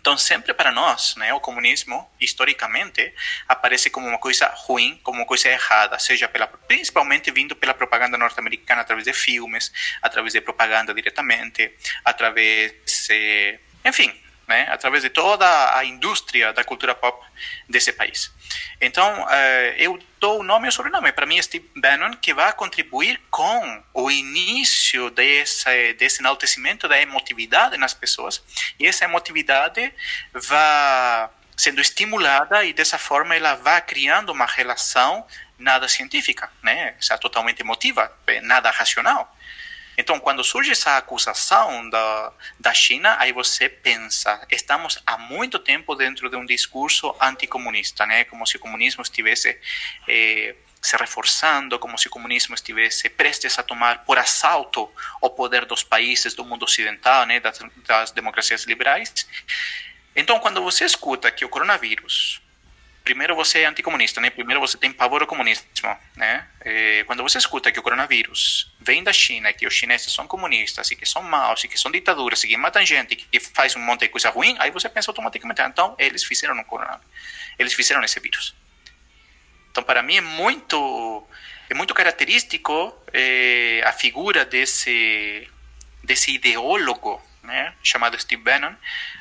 Então, 0.00 0.16
sempre 0.16 0.54
para 0.54 0.70
nós, 0.70 1.14
né, 1.16 1.32
o 1.34 1.40
comunismo, 1.40 2.08
historicamente, 2.20 3.12
aparece 3.46 3.90
como 3.90 4.06
uma 4.06 4.18
coisa 4.18 4.46
ruim, 4.54 4.98
como 5.02 5.18
uma 5.18 5.26
coisa 5.26 5.48
errada, 5.48 5.98
seja 5.98 6.28
pela, 6.28 6.46
principalmente 6.46 7.30
vindo 7.30 7.54
pela 7.56 7.74
propaganda 7.74 8.16
norte-americana 8.16 8.82
através 8.82 9.04
de 9.04 9.12
filmes, 9.12 9.72
através 10.00 10.32
de 10.32 10.40
propaganda 10.40 10.94
diretamente, 10.94 11.72
através, 12.04 12.72
eh, 13.10 13.58
enfim, 13.84 14.12
né, 14.48 14.66
através 14.70 15.02
de 15.02 15.10
toda 15.10 15.46
a 15.76 15.84
indústria 15.84 16.54
da 16.54 16.64
cultura 16.64 16.94
pop 16.94 17.22
desse 17.68 17.92
país. 17.92 18.32
Então, 18.80 19.26
eh, 19.30 19.74
eu 19.78 19.98
dou 20.18 20.40
o 20.40 20.42
nome 20.42 20.66
e 20.66 20.68
o 20.70 20.72
sobrenome. 20.72 21.12
Para 21.12 21.26
mim, 21.26 21.40
Steve 21.42 21.70
Bannon, 21.76 22.14
que 22.16 22.32
vai 22.32 22.50
contribuir 22.54 23.20
com 23.30 23.84
o 23.92 24.10
início 24.10 25.10
desse, 25.10 25.92
desse 25.94 26.22
enaltecimento 26.22 26.88
da 26.88 27.00
emotividade 27.00 27.76
nas 27.76 27.92
pessoas. 27.92 28.42
E 28.80 28.86
essa 28.86 29.04
emotividade 29.04 29.92
vai 30.32 31.28
sendo 31.54 31.80
estimulada 31.80 32.64
e, 32.64 32.72
dessa 32.72 32.96
forma, 32.96 33.36
ela 33.36 33.54
vai 33.54 33.82
criando 33.82 34.30
uma 34.30 34.46
relação 34.46 35.26
nada 35.58 35.88
científica, 35.88 36.50
né? 36.62 36.94
Essa 36.98 37.18
totalmente 37.18 37.60
emotiva, 37.60 38.10
nada 38.42 38.70
racional. 38.70 39.36
Então, 40.00 40.20
quando 40.20 40.44
surge 40.44 40.70
essa 40.70 40.96
acusação 40.96 41.90
da, 41.90 42.32
da 42.60 42.72
China, 42.72 43.16
aí 43.18 43.32
você 43.32 43.68
pensa, 43.68 44.46
estamos 44.48 45.02
há 45.04 45.18
muito 45.18 45.58
tempo 45.58 45.96
dentro 45.96 46.30
de 46.30 46.36
um 46.36 46.46
discurso 46.46 47.12
anticomunista, 47.20 48.06
né? 48.06 48.22
Como 48.22 48.46
se 48.46 48.56
o 48.56 48.60
comunismo 48.60 49.02
estivesse 49.02 49.58
eh, 50.06 50.54
se 50.80 50.96
reforçando, 50.96 51.80
como 51.80 51.98
se 51.98 52.06
o 52.06 52.10
comunismo 52.10 52.54
estivesse 52.54 53.08
prestes 53.08 53.58
a 53.58 53.62
tomar 53.64 54.04
por 54.04 54.18
assalto 54.18 54.88
o 55.20 55.28
poder 55.28 55.64
dos 55.64 55.82
países 55.82 56.32
do 56.32 56.44
mundo 56.44 56.62
ocidental, 56.62 57.26
né? 57.26 57.40
Das, 57.40 57.58
das 57.84 58.12
democracias 58.12 58.62
liberais. 58.66 59.26
Então, 60.14 60.38
quando 60.38 60.62
você 60.62 60.84
escuta 60.84 61.28
que 61.32 61.44
o 61.44 61.48
coronavírus 61.48 62.40
primeiro 63.08 63.34
você 63.34 63.60
é 63.60 63.64
anticomunista, 63.64 64.20
né? 64.20 64.28
Primeiro 64.28 64.60
você 64.60 64.76
tem 64.76 64.92
pavor 64.92 65.22
ao 65.22 65.26
comunismo, 65.26 65.64
né? 66.14 66.46
É, 66.60 67.02
quando 67.04 67.22
você 67.22 67.38
escuta 67.38 67.72
que 67.72 67.80
o 67.80 67.82
coronavírus 67.82 68.70
vem 68.78 69.02
da 69.02 69.14
China, 69.14 69.50
que 69.50 69.66
os 69.66 69.72
chineses 69.72 70.12
são 70.12 70.26
comunistas, 70.26 70.90
e 70.90 70.96
que 70.96 71.06
são 71.06 71.22
maus, 71.22 71.64
e 71.64 71.68
que 71.68 71.80
são 71.80 71.90
ditaduras, 71.90 72.44
e 72.44 72.48
que 72.48 72.56
matam 72.58 72.84
gente, 72.84 73.12
e 73.12 73.16
que 73.16 73.40
faz 73.40 73.74
um 73.74 73.80
monte 73.80 74.00
de 74.00 74.08
coisa 74.08 74.28
ruim, 74.28 74.54
aí 74.58 74.70
você 74.70 74.90
pensa 74.90 75.10
automaticamente, 75.10 75.62
ah, 75.62 75.68
então 75.68 75.96
eles 75.98 76.22
fizeram 76.22 76.54
um 76.54 76.62
coronavírus, 76.62 77.06
eles 77.58 77.72
fizeram 77.72 78.04
esse 78.04 78.20
vírus. 78.20 78.54
Então, 79.70 79.82
para 79.82 80.02
mim 80.02 80.18
é 80.18 80.20
muito 80.20 81.26
é 81.70 81.74
muito 81.74 81.94
característico 81.94 82.94
é, 83.10 83.80
a 83.86 83.92
figura 83.92 84.44
desse 84.44 85.48
desse 86.04 86.30
ideólogo 86.30 87.22
né, 87.48 87.74
chamado 87.82 88.20
Steve 88.20 88.42
Bannon, 88.42 88.74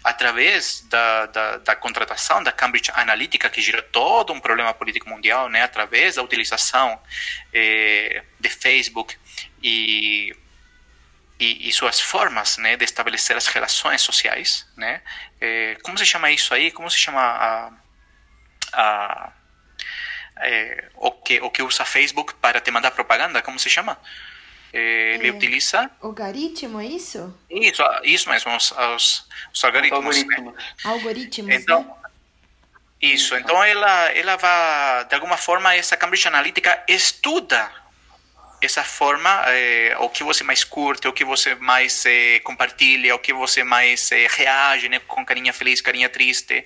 através 0.04 0.82
da, 0.82 1.26
da, 1.28 1.58
da, 1.58 1.76
contratação 1.78 2.44
da 2.44 2.52
Cambridge 2.52 2.92
Analytica, 2.94 3.50
que 3.50 3.62
gerou 3.62 3.82
todo 3.84 4.34
um 4.34 4.40
problema 4.40 4.74
político 4.74 5.10
mundial, 5.10 5.48
né, 5.48 5.64
através 5.64 6.16
da 6.16 6.22
utilização 6.22 7.02
eh, 7.54 8.22
de 8.38 8.50
Facebook 8.50 9.16
e, 9.64 10.36
e, 11.40 11.70
e, 11.70 11.72
suas 11.72 12.02
formas 12.02 12.58
né, 12.58 12.76
de 12.76 12.84
estabelecer 12.84 13.38
as 13.38 13.48
relações 13.48 14.02
sociais. 14.02 14.68
Né, 14.76 15.02
eh, 15.40 15.78
como 15.82 15.98
se 15.98 16.06
chama 16.06 16.30
isso 16.30 16.54
aí? 16.54 16.70
Como 16.70 16.92
se 16.92 17.00
chama 17.00 17.22
a, 17.22 17.72
a 18.74 19.32
eh, 20.42 20.90
o, 20.96 21.12
que, 21.12 21.40
o 21.40 21.50
que 21.50 21.64
usa 21.64 21.86
Facebook 21.86 22.34
para 22.36 22.60
te 22.60 22.72
mandar 22.72 22.92
propaganda? 22.92 23.42
Como 23.42 23.58
se 23.58 23.70
chama? 23.70 23.98
Eh, 24.78 25.16
ele 25.16 25.32
utiliza. 25.32 25.90
Algoritmo, 26.00 26.80
é 26.80 26.86
isso? 26.86 27.34
Isso, 27.50 27.82
isso 28.04 28.30
mesmo, 28.30 28.56
os, 28.56 28.72
os, 28.72 29.28
os 29.52 29.64
algoritmos. 29.64 30.18
Algoritmos. 30.18 30.54
Né? 30.54 30.64
Algoritmos. 30.84 31.56
Então, 31.56 31.82
né? 31.82 32.10
isso, 33.02 33.36
então 33.36 33.64
ela, 33.64 34.12
ela 34.12 34.36
vai, 34.36 35.06
de 35.06 35.16
alguma 35.16 35.36
forma, 35.36 35.74
essa 35.74 35.98
Cambridge 35.98 36.28
Analytica 36.28 36.84
estuda 36.88 37.72
essa 38.60 38.84
forma, 38.84 39.30
eh, 39.48 39.96
o 40.00 40.10
que 40.10 40.24
você 40.24 40.44
mais 40.44 40.64
curte, 40.64 41.08
o 41.08 41.14
que 41.14 41.24
você 41.24 41.54
mais 41.56 42.06
eh, 42.06 42.40
compartilha, 42.40 43.14
o 43.14 43.20
que 43.20 43.32
você 43.32 43.64
mais 43.64 44.12
eh, 44.12 44.28
reage, 44.28 44.90
né, 44.90 45.00
com 45.00 45.24
carinha 45.24 45.54
feliz, 45.54 45.80
carinha 45.80 46.10
triste. 46.10 46.66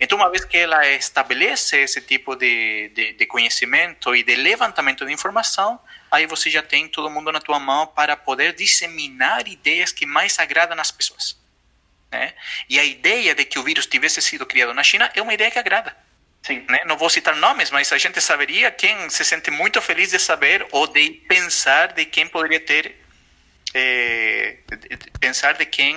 Então, 0.00 0.16
uma 0.16 0.30
vez 0.30 0.44
que 0.44 0.56
ela 0.56 0.86
estabelece 0.86 1.76
esse 1.78 2.00
tipo 2.00 2.36
de, 2.36 2.90
de, 2.94 3.12
de 3.14 3.26
conhecimento 3.26 4.14
e 4.14 4.22
de 4.22 4.36
levantamento 4.36 5.04
de 5.04 5.12
informação, 5.12 5.80
aí 6.08 6.24
você 6.24 6.50
já 6.50 6.62
tem 6.62 6.86
todo 6.86 7.10
mundo 7.10 7.32
na 7.32 7.40
tua 7.40 7.58
mão 7.58 7.86
para 7.88 8.16
poder 8.16 8.54
disseminar 8.54 9.48
ideias 9.48 9.90
que 9.90 10.06
mais 10.06 10.38
agradam 10.38 10.78
as 10.80 10.92
pessoas. 10.92 11.36
Né? 12.12 12.32
E 12.68 12.78
a 12.78 12.84
ideia 12.84 13.34
de 13.34 13.44
que 13.44 13.58
o 13.58 13.62
vírus 13.64 13.86
tivesse 13.86 14.22
sido 14.22 14.46
criado 14.46 14.72
na 14.72 14.84
China 14.84 15.10
é 15.14 15.20
uma 15.20 15.34
ideia 15.34 15.50
que 15.50 15.58
agrada. 15.58 15.96
Sim. 16.42 16.64
Né? 16.68 16.80
Não 16.86 16.96
vou 16.96 17.10
citar 17.10 17.34
nomes, 17.36 17.70
mas 17.70 17.92
a 17.92 17.98
gente 17.98 18.20
saberia 18.20 18.70
quem 18.70 19.10
se 19.10 19.24
sente 19.24 19.50
muito 19.50 19.80
feliz 19.82 20.10
de 20.10 20.18
saber 20.18 20.66
ou 20.72 20.86
de 20.86 21.10
pensar 21.28 21.92
de 21.92 22.04
quem 22.04 22.26
poderia 22.28 22.60
ter. 22.60 22.96
De- 23.72 25.10
pensar 25.20 25.54
de 25.54 25.66
quem. 25.66 25.94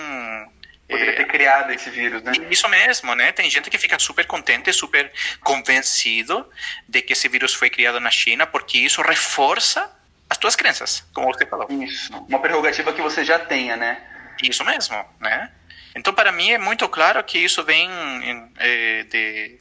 Poderia 0.89 1.13
eh, 1.13 1.15
ter 1.15 1.27
criado 1.27 1.71
esse 1.71 1.89
vírus, 1.89 2.21
né? 2.21 2.33
isso 2.49 2.67
mesmo, 2.67 3.15
né? 3.15 3.31
Tem 3.31 3.49
gente 3.49 3.69
que 3.69 3.77
fica 3.77 3.97
super 3.97 4.25
contente, 4.27 4.73
super 4.73 5.09
convencido 5.39 6.45
de 6.87 7.01
que 7.01 7.13
esse 7.13 7.29
vírus 7.29 7.53
foi 7.53 7.69
criado 7.69 7.99
na 8.01 8.11
China, 8.11 8.45
porque 8.45 8.77
isso 8.77 9.01
reforça 9.01 9.89
as 10.29 10.37
tuas 10.37 10.55
crenças, 10.55 11.05
como 11.13 11.27
você 11.27 11.45
falou. 11.45 11.67
Isso. 11.81 12.13
Uma 12.27 12.39
prerrogativa 12.39 12.91
que 12.91 13.01
você 13.01 13.23
já 13.23 13.39
tenha, 13.39 13.77
né? 13.77 14.01
Isso 14.43 14.65
mesmo, 14.65 14.97
né? 15.19 15.49
Então, 15.95 16.13
para 16.13 16.31
mim 16.31 16.51
é 16.51 16.57
muito 16.57 16.87
claro 16.89 17.23
que 17.23 17.37
isso 17.37 17.63
vem 17.63 17.89
em, 17.89 18.51
eh, 18.59 19.03
de, 19.09 19.59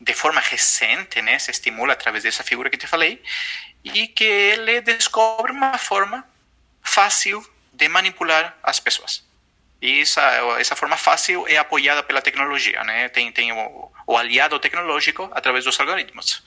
de 0.00 0.14
forma 0.14 0.40
recente, 0.40 1.22
né? 1.22 1.38
Se 1.38 1.50
estimula 1.50 1.92
através 1.92 2.24
dessa 2.24 2.42
figura 2.42 2.70
que 2.70 2.76
te 2.76 2.86
falei 2.86 3.22
e 3.84 4.08
que 4.08 4.24
ele 4.24 4.80
descobre 4.80 5.52
uma 5.52 5.78
forma 5.78 6.24
fácil 6.82 7.44
de 7.72 7.88
manipular 7.88 8.56
as 8.62 8.80
pessoas. 8.80 9.24
E 9.80 10.00
essa, 10.00 10.22
essa 10.58 10.74
forma 10.74 10.96
fácil 10.96 11.46
é 11.46 11.58
apoiada 11.58 12.02
pela 12.02 12.22
tecnologia, 12.22 12.82
né? 12.84 13.08
Tem, 13.08 13.30
tem 13.30 13.52
o, 13.52 13.90
o 14.06 14.16
aliado 14.16 14.58
tecnológico 14.58 15.28
através 15.32 15.64
dos 15.64 15.78
algoritmos. 15.78 16.42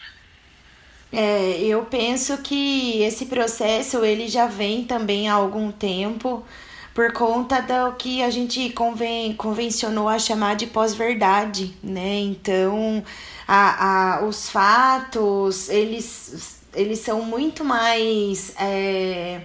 É, 1.11 1.59
eu 1.61 1.83
penso 1.85 2.37
que 2.39 3.01
esse 3.03 3.25
processo 3.25 4.03
ele 4.05 4.27
já 4.27 4.45
vem 4.45 4.83
também 4.83 5.27
há 5.27 5.33
algum 5.33 5.71
tempo 5.71 6.45
por 6.93 7.13
conta 7.13 7.61
do 7.61 7.93
que 7.95 8.21
a 8.21 8.29
gente 8.29 8.71
conven, 8.71 9.33
convencionou 9.33 10.09
a 10.09 10.19
chamar 10.19 10.55
de 10.55 10.67
pós-verdade, 10.67 11.73
né? 11.81 12.19
Então, 12.19 13.03
a, 13.51 14.19
a, 14.19 14.25
os 14.25 14.47
fatos, 14.47 15.69
eles, 15.69 16.59
eles 16.71 16.99
são 16.99 17.23
muito 17.23 17.65
mais 17.65 18.53
é, 18.61 19.41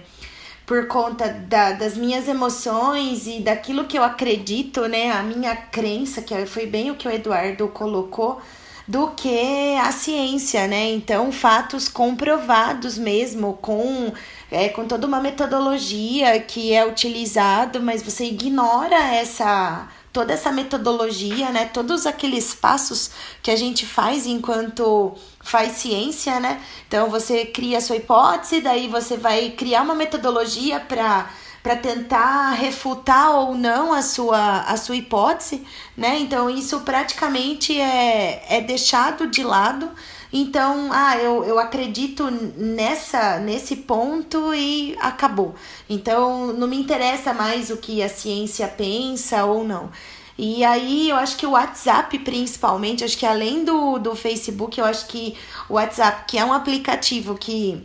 por 0.63 0.87
conta 0.87 1.27
da, 1.27 1.71
das 1.71 1.97
minhas 1.97 2.27
emoções 2.27 3.25
e 3.25 3.39
daquilo 3.39 3.85
que 3.85 3.97
eu 3.97 4.03
acredito, 4.03 4.87
né? 4.87 5.11
A 5.11 5.23
minha 5.23 5.55
crença, 5.55 6.21
que 6.21 6.45
foi 6.45 6.67
bem 6.67 6.91
o 6.91 6.95
que 6.95 7.07
o 7.07 7.11
Eduardo 7.11 7.67
colocou, 7.69 8.39
do 8.87 9.07
que 9.07 9.75
a 9.77 9.91
ciência, 9.91 10.67
né? 10.67 10.91
Então, 10.91 11.31
fatos 11.31 11.89
comprovados 11.89 12.99
mesmo, 12.99 13.53
com, 13.59 14.13
é, 14.51 14.69
com 14.69 14.85
toda 14.85 15.07
uma 15.07 15.19
metodologia 15.19 16.39
que 16.41 16.71
é 16.71 16.85
utilizado, 16.85 17.81
mas 17.81 18.03
você 18.03 18.25
ignora 18.25 19.15
essa 19.15 19.87
toda 20.15 20.31
essa 20.31 20.49
metodologia, 20.49 21.49
né? 21.49 21.65
Todos 21.65 22.05
aqueles 22.05 22.55
passos 22.55 23.11
que 23.43 23.51
a 23.51 23.55
gente 23.57 23.85
faz 23.85 24.25
enquanto 24.25 25.13
faz 25.41 25.73
ciência, 25.73 26.39
né? 26.39 26.61
Então 26.87 27.09
você 27.09 27.45
cria 27.45 27.79
a 27.79 27.81
sua 27.81 27.97
hipótese, 27.97 28.61
daí 28.61 28.87
você 28.87 29.17
vai 29.17 29.49
criar 29.49 29.81
uma 29.81 29.93
metodologia 29.93 30.79
para 30.79 31.29
para 31.61 31.75
tentar 31.75 32.51
refutar 32.51 33.31
ou 33.31 33.55
não 33.55 33.91
a 33.91 34.03
sua, 34.03 34.61
a 34.61 34.77
sua 34.77 34.95
hipótese, 34.95 35.65
né? 35.97 36.19
Então 36.19 36.47
isso 36.47 36.81
praticamente 36.81 37.77
é, 37.81 38.45
é 38.47 38.61
deixado 38.61 39.27
de 39.27 39.43
lado. 39.43 39.89
Então, 40.33 40.89
ah, 40.91 41.17
eu, 41.17 41.43
eu 41.43 41.59
acredito 41.59 42.29
nessa 42.29 43.39
nesse 43.39 43.77
ponto 43.77 44.53
e 44.53 44.95
acabou. 44.99 45.55
Então, 45.89 46.51
não 46.53 46.67
me 46.67 46.77
interessa 46.77 47.33
mais 47.33 47.69
o 47.69 47.77
que 47.77 48.01
a 48.01 48.09
ciência 48.09 48.67
pensa 48.67 49.45
ou 49.45 49.63
não. 49.63 49.89
E 50.37 50.65
aí 50.65 51.09
eu 51.09 51.15
acho 51.15 51.37
que 51.37 51.45
o 51.45 51.51
WhatsApp, 51.51 52.19
principalmente, 52.19 53.03
acho 53.03 53.17
que 53.17 53.25
além 53.25 53.63
do, 53.63 53.97
do 53.99 54.15
Facebook, 54.15 54.77
eu 54.79 54.85
acho 54.85 55.07
que 55.07 55.37
o 55.69 55.75
WhatsApp, 55.75 56.25
que 56.27 56.37
é 56.37 56.43
um 56.43 56.51
aplicativo 56.51 57.35
que 57.35 57.81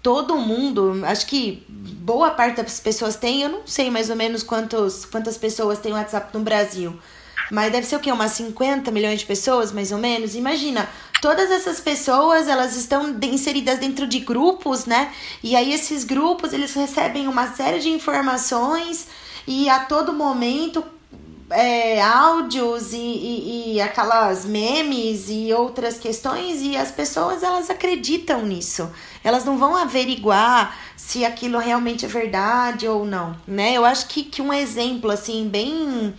todo 0.00 0.38
mundo, 0.38 1.02
acho 1.04 1.26
que 1.26 1.64
boa 1.68 2.30
parte 2.30 2.62
das 2.62 2.78
pessoas 2.78 3.16
tem, 3.16 3.42
eu 3.42 3.48
não 3.48 3.66
sei 3.66 3.90
mais 3.90 4.08
ou 4.08 4.16
menos 4.16 4.44
quantos, 4.44 5.04
quantas 5.04 5.36
pessoas 5.36 5.80
tem 5.80 5.92
WhatsApp 5.92 6.30
no 6.32 6.44
Brasil. 6.44 6.96
Mas 7.50 7.72
deve 7.72 7.86
ser 7.86 7.96
o 7.96 8.00
quê? 8.00 8.12
Umas 8.12 8.32
50 8.32 8.90
milhões 8.90 9.20
de 9.20 9.26
pessoas, 9.26 9.72
mais 9.72 9.92
ou 9.92 9.98
menos? 9.98 10.34
Imagina, 10.34 10.88
todas 11.20 11.50
essas 11.50 11.80
pessoas, 11.80 12.48
elas 12.48 12.76
estão 12.76 13.16
inseridas 13.22 13.78
dentro 13.78 14.06
de 14.06 14.20
grupos, 14.20 14.84
né? 14.84 15.12
E 15.42 15.56
aí 15.56 15.72
esses 15.72 16.04
grupos, 16.04 16.52
eles 16.52 16.74
recebem 16.74 17.26
uma 17.26 17.48
série 17.54 17.80
de 17.80 17.88
informações 17.88 19.06
e 19.46 19.68
a 19.68 19.80
todo 19.80 20.12
momento 20.12 20.84
é, 21.50 22.02
áudios 22.02 22.92
e, 22.92 22.96
e, 22.96 23.74
e, 23.74 23.80
aquelas 23.80 24.44
memes 24.44 25.26
e 25.28 25.52
outras 25.52 25.98
questões 25.98 26.60
e 26.60 26.76
as 26.76 26.90
pessoas 26.90 27.42
elas 27.42 27.70
acreditam 27.70 28.44
nisso. 28.44 28.90
Elas 29.24 29.44
não 29.44 29.58
vão 29.58 29.74
averiguar 29.74 30.76
se 30.96 31.24
aquilo 31.24 31.58
realmente 31.58 32.04
é 32.04 32.08
verdade 32.08 32.86
ou 32.86 33.04
não, 33.04 33.34
né? 33.46 33.72
Eu 33.72 33.84
acho 33.84 34.06
que, 34.08 34.24
que 34.24 34.42
um 34.42 34.52
exemplo 34.52 35.10
assim 35.10 35.48
bem 35.48 36.14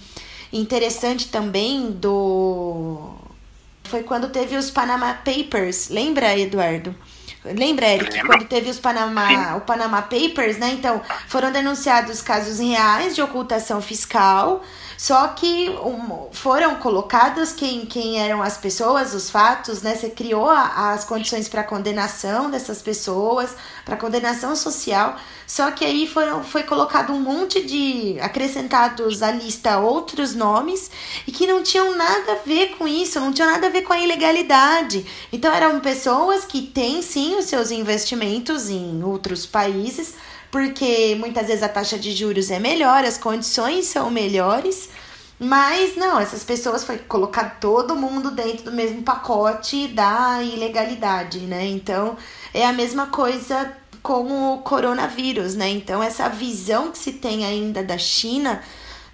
interessante 0.52 1.28
também 1.28 1.92
do 1.92 3.16
foi 3.84 4.04
quando 4.04 4.30
teve 4.30 4.56
os 4.56 4.70
Panama 4.70 5.14
Papers. 5.16 5.90
Lembra, 5.90 6.38
Eduardo? 6.38 6.96
Lembra, 7.44 7.88
Eric, 7.88 8.22
quando 8.26 8.46
teve 8.46 8.70
os 8.70 8.80
Panama, 8.80 9.56
o 9.56 9.62
Panama 9.62 10.02
Papers, 10.02 10.58
né? 10.58 10.72
Então, 10.74 11.02
foram 11.28 11.52
denunciados 11.52 12.22
casos 12.22 12.60
reais 12.60 13.16
de 13.16 13.22
ocultação 13.22 13.82
fiscal 13.82 14.62
só 15.00 15.30
que 15.30 15.70
um, 15.70 16.28
foram 16.34 16.76
colocados 16.76 17.54
quem, 17.54 17.86
quem 17.86 18.20
eram 18.20 18.44
as 18.44 18.58
pessoas, 18.58 19.14
os 19.14 19.30
fatos, 19.30 19.82
né? 19.82 19.96
Você 19.96 20.10
criou 20.10 20.50
a, 20.50 20.92
as 20.92 21.06
condições 21.06 21.48
para 21.48 21.64
condenação 21.64 22.52
dessas 22.52 22.82
pessoas, 22.82 23.56
para 23.86 23.96
condenação 23.96 24.58
social. 24.58 25.16
Só 25.48 25.72
que 25.72 25.86
aí 25.86 26.06
foram, 26.06 26.44
foi 26.44 26.64
colocado 26.64 27.14
um 27.14 27.20
monte 27.22 27.64
de 27.64 28.20
acrescentados 28.20 29.24
à 29.24 29.32
lista 29.32 29.80
outros 29.80 30.36
nomes 30.36 30.92
e 31.26 31.32
que 31.32 31.48
não 31.48 31.64
tinham 31.64 31.96
nada 31.96 32.34
a 32.34 32.46
ver 32.46 32.76
com 32.76 32.86
isso, 32.86 33.22
não 33.22 33.32
tinham 33.32 33.50
nada 33.50 33.68
a 33.68 33.70
ver 33.70 33.84
com 33.84 33.94
a 33.94 34.00
ilegalidade. 34.02 35.06
Então 35.32 35.54
eram 35.54 35.80
pessoas 35.80 36.44
que 36.44 36.62
têm 36.62 37.02
sim 37.02 37.38
os 37.38 37.46
seus 37.46 37.72
investimentos 37.72 38.70
em 38.70 39.02
outros 39.02 39.46
países, 39.46 40.14
porque 40.52 41.16
muitas 41.20 41.48
vezes 41.48 41.64
a 41.64 41.70
taxa 41.70 41.98
de 41.98 42.12
juros 42.12 42.50
é 42.52 42.60
melhor, 42.60 43.04
as 43.04 43.18
condições 43.18 43.86
são 43.86 44.10
melhores. 44.10 44.90
Mas 45.40 45.96
não, 45.96 46.20
essas 46.20 46.44
pessoas 46.44 46.84
foi 46.84 46.98
colocar 46.98 47.60
todo 47.62 47.96
mundo 47.96 48.30
dentro 48.32 48.66
do 48.66 48.72
mesmo 48.74 49.04
pacote 49.04 49.88
da 49.88 50.44
ilegalidade, 50.44 51.40
né? 51.40 51.66
Então 51.66 52.18
é 52.54 52.66
a 52.66 52.74
mesma 52.74 53.08
coisa 53.08 53.74
com 54.04 54.54
o 54.54 54.58
coronavírus, 54.60 55.56
né? 55.56 55.70
Então 55.70 56.04
essa 56.04 56.28
visão 56.28 56.92
que 56.92 56.98
se 56.98 57.14
tem 57.14 57.46
ainda 57.46 57.82
da 57.82 57.98
China, 57.98 58.62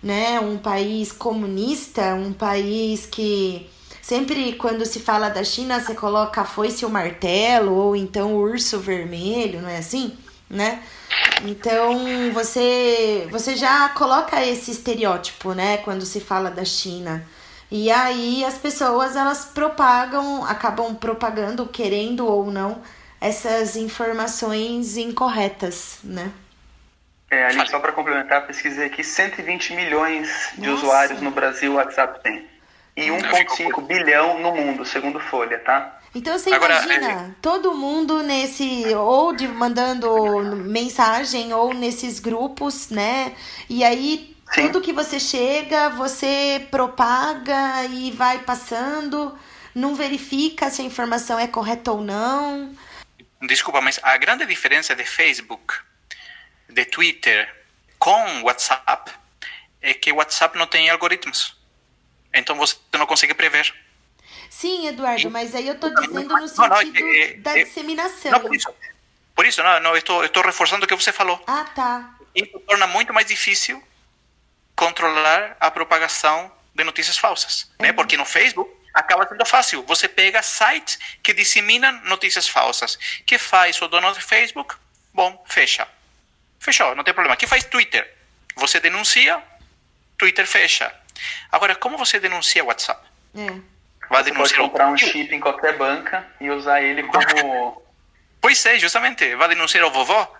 né, 0.01 0.39
um 0.39 0.57
país 0.57 1.11
comunista, 1.11 2.15
um 2.15 2.33
país 2.33 3.05
que 3.05 3.69
sempre 4.01 4.53
quando 4.53 4.85
se 4.85 4.99
fala 4.99 5.29
da 5.29 5.43
China, 5.43 5.79
você 5.79 5.93
coloca 5.95 6.41
a 6.41 6.45
foice 6.45 6.83
e 6.83 6.85
o 6.85 6.89
martelo 6.89 7.73
ou 7.73 7.95
então 7.95 8.35
o 8.35 8.41
urso 8.41 8.79
vermelho, 8.79 9.61
não 9.61 9.69
é 9.69 9.77
assim, 9.77 10.15
né? 10.49 10.81
Então 11.43 12.31
você 12.33 13.27
você 13.29 13.55
já 13.55 13.89
coloca 13.89 14.43
esse 14.45 14.71
estereótipo, 14.71 15.53
né, 15.53 15.77
quando 15.77 16.05
se 16.05 16.19
fala 16.19 16.49
da 16.49 16.63
China. 16.65 17.25
E 17.69 17.91
aí 17.91 18.45
as 18.45 18.57
pessoas 18.57 19.15
elas 19.15 19.45
propagam, 19.45 20.45
acabam 20.45 20.95
propagando, 20.95 21.65
querendo 21.67 22.25
ou 22.27 22.51
não, 22.51 22.81
essas 23.19 23.75
informações 23.75 24.97
incorretas, 24.97 25.99
né? 26.03 26.31
É, 27.29 27.45
ali 27.47 27.67
só 27.67 27.79
para 27.79 27.91
complementar, 27.91 28.45
pesquisei 28.45 28.85
aqui, 28.85 29.03
120 29.03 29.73
milhões 29.73 30.53
de 30.57 30.69
Nossa. 30.69 30.83
usuários 30.83 31.21
no 31.21 31.31
Brasil 31.31 31.73
o 31.73 31.75
WhatsApp 31.75 32.21
tem. 32.21 32.47
E 32.95 33.07
1,5 33.07 33.81
bilhão 33.85 34.39
no 34.39 34.55
mundo, 34.55 34.85
segundo 34.85 35.19
Folha, 35.19 35.59
tá? 35.59 35.99
Então 36.15 36.39
você 36.39 36.53
Agora, 36.53 36.81
imagina 36.81 37.11
é... 37.11 37.31
todo 37.41 37.75
mundo 37.75 38.23
nesse 38.23 38.85
ou 38.95 39.35
de 39.35 39.49
mandando 39.49 40.55
mensagem 40.55 41.53
ou 41.53 41.73
nesses 41.73 42.21
grupos, 42.21 42.89
né? 42.89 43.35
E 43.69 43.83
aí 43.83 44.33
Sim. 44.53 44.67
tudo 44.67 44.81
que 44.81 44.93
você 44.93 45.19
chega, 45.19 45.89
você 45.89 46.65
propaga 46.71 47.83
e 47.83 48.11
vai 48.11 48.39
passando, 48.39 49.37
não 49.75 49.93
verifica 49.93 50.69
se 50.69 50.81
a 50.81 50.85
informação 50.85 51.37
é 51.37 51.47
correta 51.47 51.91
ou 51.91 52.01
não. 52.01 52.73
Desculpa, 53.41 53.81
mas 53.81 53.99
a 54.01 54.15
grande 54.15 54.45
diferença 54.45 54.95
de 54.95 55.03
Facebook, 55.03 55.75
de 56.69 56.85
Twitter 56.85 57.53
com 57.99 58.43
WhatsApp 58.43 59.11
é 59.81 59.93
que 59.93 60.13
o 60.13 60.15
WhatsApp 60.15 60.57
não 60.57 60.65
tem 60.65 60.89
algoritmos. 60.89 61.57
Então 62.33 62.55
você 62.55 62.77
não 62.93 63.05
consegue 63.05 63.33
prever. 63.33 63.84
Sim, 64.49 64.87
Eduardo, 64.87 65.29
mas 65.29 65.53
aí 65.55 65.67
eu 65.67 65.73
estou 65.73 65.93
dizendo 65.93 66.37
no 66.37 66.47
sentido 66.47 67.05
é, 67.05 67.19
é, 67.19 67.33
da 67.35 67.53
disseminação. 67.53 68.31
Não, 68.31 68.39
por 68.39 68.55
isso, 68.55 68.73
por 69.35 69.45
isso 69.45 69.63
não, 69.63 69.79
não 69.79 69.97
estou, 69.97 70.23
estou 70.23 70.43
reforçando 70.43 70.85
o 70.85 70.87
que 70.87 70.95
você 70.95 71.11
falou. 71.11 71.41
Ah, 71.47 71.65
tá. 71.75 72.15
Isso 72.33 72.59
torna 72.61 72.87
muito 72.87 73.13
mais 73.13 73.27
difícil 73.27 73.81
controlar 74.75 75.55
a 75.59 75.71
propagação 75.71 76.51
de 76.73 76.83
notícias 76.83 77.17
falsas, 77.17 77.71
né? 77.79 77.93
Porque 77.93 78.17
no 78.17 78.25
Facebook 78.25 78.69
acaba 78.93 79.27
sendo 79.27 79.45
fácil. 79.45 79.83
Você 79.83 80.07
pega 80.07 80.41
sites 80.41 80.97
que 81.21 81.33
disseminam 81.33 81.91
notícias 82.03 82.47
falsas. 82.47 82.97
que 83.25 83.37
faz 83.37 83.81
o 83.81 83.87
dono 83.87 84.13
do 84.13 84.21
Facebook? 84.21 84.75
Bom, 85.13 85.43
fecha. 85.47 85.87
Fechou, 86.59 86.95
não 86.95 87.03
tem 87.03 87.13
problema. 87.13 87.35
que 87.35 87.45
faz 87.45 87.63
Twitter? 87.65 88.09
Você 88.55 88.79
denuncia, 88.79 89.41
Twitter 90.17 90.47
fecha. 90.47 90.93
Agora, 91.51 91.75
como 91.75 91.97
você 91.97 92.19
denuncia 92.19 92.63
WhatsApp? 92.63 93.05
É. 93.35 93.74
Você 94.09 94.33
pode 94.33 94.53
comprar 94.55 94.87
um 94.87 94.97
chip 94.97 95.33
em 95.33 95.39
qualquer 95.39 95.77
banca 95.77 96.25
e 96.39 96.49
usar 96.49 96.81
ele 96.81 97.03
como. 97.09 97.81
Pois 98.39 98.65
é, 98.65 98.77
justamente. 98.77 99.35
Vai 99.35 99.49
denunciar 99.49 99.85
o 99.85 99.91
vovó? 99.91 100.31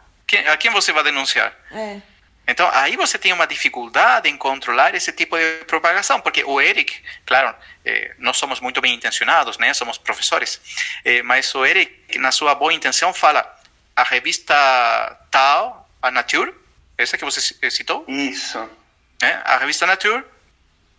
a 0.52 0.58
quem 0.58 0.72
você 0.72 0.92
vai 0.92 1.04
denunciar? 1.04 1.54
É. 1.72 2.02
Então, 2.48 2.70
aí 2.74 2.96
você 2.96 3.18
tem 3.18 3.34
uma 3.34 3.48
dificuldade 3.48 4.30
em 4.30 4.38
controlar 4.38 4.94
esse 4.94 5.12
tipo 5.12 5.36
de 5.38 5.66
propagação, 5.66 6.22
porque 6.22 6.44
o 6.44 6.62
Eric, 6.62 7.02
claro, 7.26 7.56
eh, 7.84 8.14
nós 8.20 8.38
somos 8.38 8.60
muito 8.60 8.80
bem 8.82 8.94
intencionados, 8.94 9.58
né? 9.58 9.74
Somos 9.74 9.98
professores, 9.98 10.62
eh, 11.04 11.24
mas 11.24 11.54
o 11.56 11.66
Eric, 11.66 12.20
na 12.20 12.32
sua 12.32 12.54
boa 12.54 12.72
intenção, 12.72 13.14
fala 13.14 13.52
a 13.96 14.04
revista 14.04 14.54
tal, 15.32 15.90
a 16.02 16.12
Nature, 16.12 16.54
essa 16.98 17.18
que 17.18 17.26
você 17.26 17.72
citou? 17.72 18.06
Isso. 18.08 18.70
É, 19.24 19.40
a 19.44 19.58
revista 19.58 19.88
Nature 19.88 20.24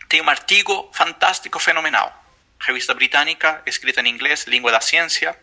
tem 0.08 0.20
um 0.20 0.28
artigo 0.28 0.90
fantástico, 0.92 1.60
fenomenal 1.60 2.25
revista 2.60 2.94
britânica, 2.94 3.62
escrita 3.66 4.00
em 4.00 4.08
inglês, 4.08 4.44
língua 4.46 4.70
da 4.70 4.80
ciência, 4.80 5.36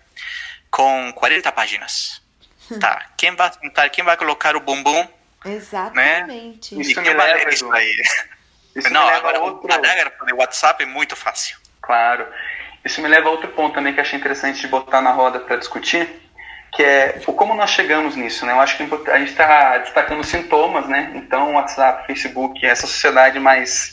com 0.70 1.12
40 1.14 1.52
páginas. 1.52 2.22
Tá, 2.80 3.06
quem 3.18 3.36
vai 3.36 3.52
sentar, 3.54 3.90
quem 3.90 4.04
vai 4.04 4.18
colocar 4.18 4.56
o 4.56 4.60
bumbum? 4.60 5.08
Exatamente. 5.46 6.76
Né? 6.76 6.82
Isso 6.82 7.02
quem 7.02 7.16
vai 7.16 7.34
ler 7.34 7.54
isso 7.54 7.72
aí? 7.72 7.96
Isso 8.76 8.92
Não, 8.92 9.08
agora 9.08 9.40
outro... 9.40 9.68
parágrafo 9.68 10.26
de 10.26 10.34
WhatsApp 10.34 10.84
é 10.84 10.86
muito 10.86 11.16
fácil. 11.16 11.58
Claro. 11.82 12.26
Isso 12.84 13.02
me 13.02 13.08
leva 13.08 13.28
a 13.28 13.32
outro 13.32 13.50
ponto 13.50 13.76
também 13.76 13.94
que 13.94 14.02
achei 14.02 14.18
interessante 14.18 14.62
de 14.62 14.68
botar 14.68 15.02
na 15.02 15.12
roda 15.12 15.40
para 15.40 15.58
discutir, 15.58 16.10
que 16.74 16.84
é 16.84 17.22
o 17.28 17.34
como 17.34 17.54
nós 17.54 17.70
chegamos 17.70 18.16
nisso, 18.16 18.46
né? 18.46 18.54
Eu 18.54 18.60
acho 18.60 18.76
que 18.76 19.12
a 19.12 19.20
gente 19.20 19.30
está 19.30 19.78
destacando 19.78 20.24
sintomas, 20.24 20.88
né? 20.88 21.12
Então, 21.16 21.54
WhatsApp, 21.54 22.08
Facebook, 22.08 22.66
essa 22.66 22.88
sociedade 22.88 23.40
mais 23.40 23.93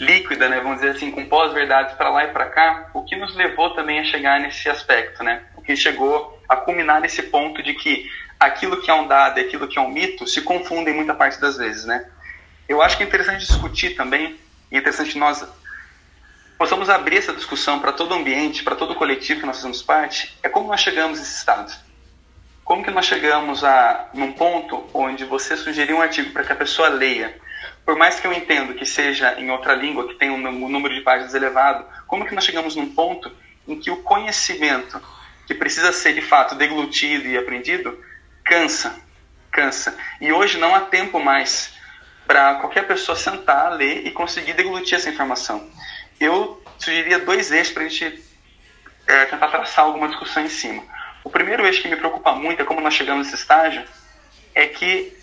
líquida, 0.00 0.48
né? 0.48 0.60
Vamos 0.60 0.80
dizer 0.80 0.96
assim, 0.96 1.10
com 1.10 1.26
pós-verdades 1.26 1.94
para 1.94 2.10
lá 2.10 2.24
e 2.24 2.28
para 2.28 2.46
cá, 2.46 2.90
o 2.94 3.04
que 3.04 3.16
nos 3.16 3.34
levou 3.34 3.70
também 3.74 4.00
a 4.00 4.04
chegar 4.04 4.40
nesse 4.40 4.68
aspecto, 4.68 5.22
né? 5.22 5.42
O 5.56 5.62
que 5.62 5.76
chegou 5.76 6.40
a 6.48 6.56
culminar 6.56 7.00
nesse 7.00 7.22
ponto 7.24 7.62
de 7.62 7.74
que 7.74 8.10
aquilo 8.38 8.80
que 8.80 8.90
é 8.90 8.94
um 8.94 9.06
dado 9.06 9.38
e 9.38 9.42
aquilo 9.42 9.68
que 9.68 9.78
é 9.78 9.80
um 9.80 9.90
mito 9.90 10.26
se 10.26 10.42
confundem 10.42 10.94
muita 10.94 11.14
parte 11.14 11.40
das 11.40 11.56
vezes, 11.56 11.84
né? 11.84 12.04
Eu 12.68 12.82
acho 12.82 12.96
que 12.96 13.02
é 13.02 13.06
interessante 13.06 13.46
discutir 13.46 13.94
também, 13.96 14.38
e 14.70 14.76
é 14.76 14.78
interessante 14.78 15.18
nós 15.18 15.46
possamos 16.58 16.88
abrir 16.88 17.18
essa 17.18 17.32
discussão 17.32 17.80
para 17.80 17.92
todo 17.92 18.12
o 18.12 18.14
ambiente, 18.14 18.62
para 18.62 18.76
todo 18.76 18.92
o 18.92 18.94
coletivo 18.94 19.40
que 19.40 19.46
nós 19.46 19.56
fazemos 19.56 19.82
parte, 19.82 20.36
é 20.42 20.48
como 20.48 20.68
nós 20.68 20.80
chegamos 20.80 21.18
a 21.18 21.22
esse 21.22 21.36
estado. 21.36 21.72
Como 22.64 22.84
que 22.84 22.90
nós 22.90 23.04
chegamos 23.04 23.64
a 23.64 24.08
num 24.14 24.32
ponto 24.32 24.88
onde 24.94 25.24
você 25.24 25.56
sugeriu 25.56 25.96
um 25.96 26.02
artigo 26.02 26.30
para 26.30 26.44
que 26.44 26.52
a 26.52 26.56
pessoa 26.56 26.88
leia, 26.88 27.36
por 27.84 27.96
mais 27.96 28.20
que 28.20 28.26
eu 28.26 28.32
entendo 28.32 28.74
que 28.74 28.86
seja 28.86 29.38
em 29.40 29.50
outra 29.50 29.74
língua, 29.74 30.06
que 30.08 30.14
tem 30.14 30.30
um 30.30 30.68
número 30.68 30.94
de 30.94 31.00
páginas 31.00 31.34
elevado, 31.34 31.84
como 32.06 32.24
que 32.24 32.34
nós 32.34 32.44
chegamos 32.44 32.76
num 32.76 32.94
ponto 32.94 33.30
em 33.66 33.78
que 33.78 33.90
o 33.90 33.96
conhecimento 34.02 35.00
que 35.46 35.54
precisa 35.54 35.92
ser 35.92 36.14
de 36.14 36.22
fato 36.22 36.54
deglutido 36.54 37.26
e 37.28 37.36
aprendido 37.36 37.98
cansa, 38.44 38.94
cansa. 39.50 39.96
E 40.20 40.32
hoje 40.32 40.58
não 40.58 40.74
há 40.74 40.80
tempo 40.82 41.18
mais 41.18 41.74
para 42.26 42.56
qualquer 42.56 42.86
pessoa 42.86 43.16
sentar, 43.16 43.72
ler 43.72 44.06
e 44.06 44.10
conseguir 44.10 44.52
deglutir 44.54 44.96
essa 44.96 45.10
informação. 45.10 45.68
Eu 46.20 46.62
sugeriria 46.78 47.18
dois 47.18 47.50
eixos 47.50 47.72
para 47.72 47.82
a 47.82 47.88
gente 47.88 48.22
é, 49.06 49.24
tentar 49.24 49.48
traçar 49.48 49.84
alguma 49.84 50.08
discussão 50.08 50.44
em 50.44 50.48
cima. 50.48 50.82
O 51.24 51.30
primeiro 51.30 51.66
eixo 51.66 51.82
que 51.82 51.88
me 51.88 51.96
preocupa 51.96 52.32
muito 52.32 52.62
é 52.62 52.64
como 52.64 52.80
nós 52.80 52.94
chegamos 52.94 53.26
nesse 53.26 53.40
estágio, 53.40 53.84
é 54.54 54.66
que 54.66 55.16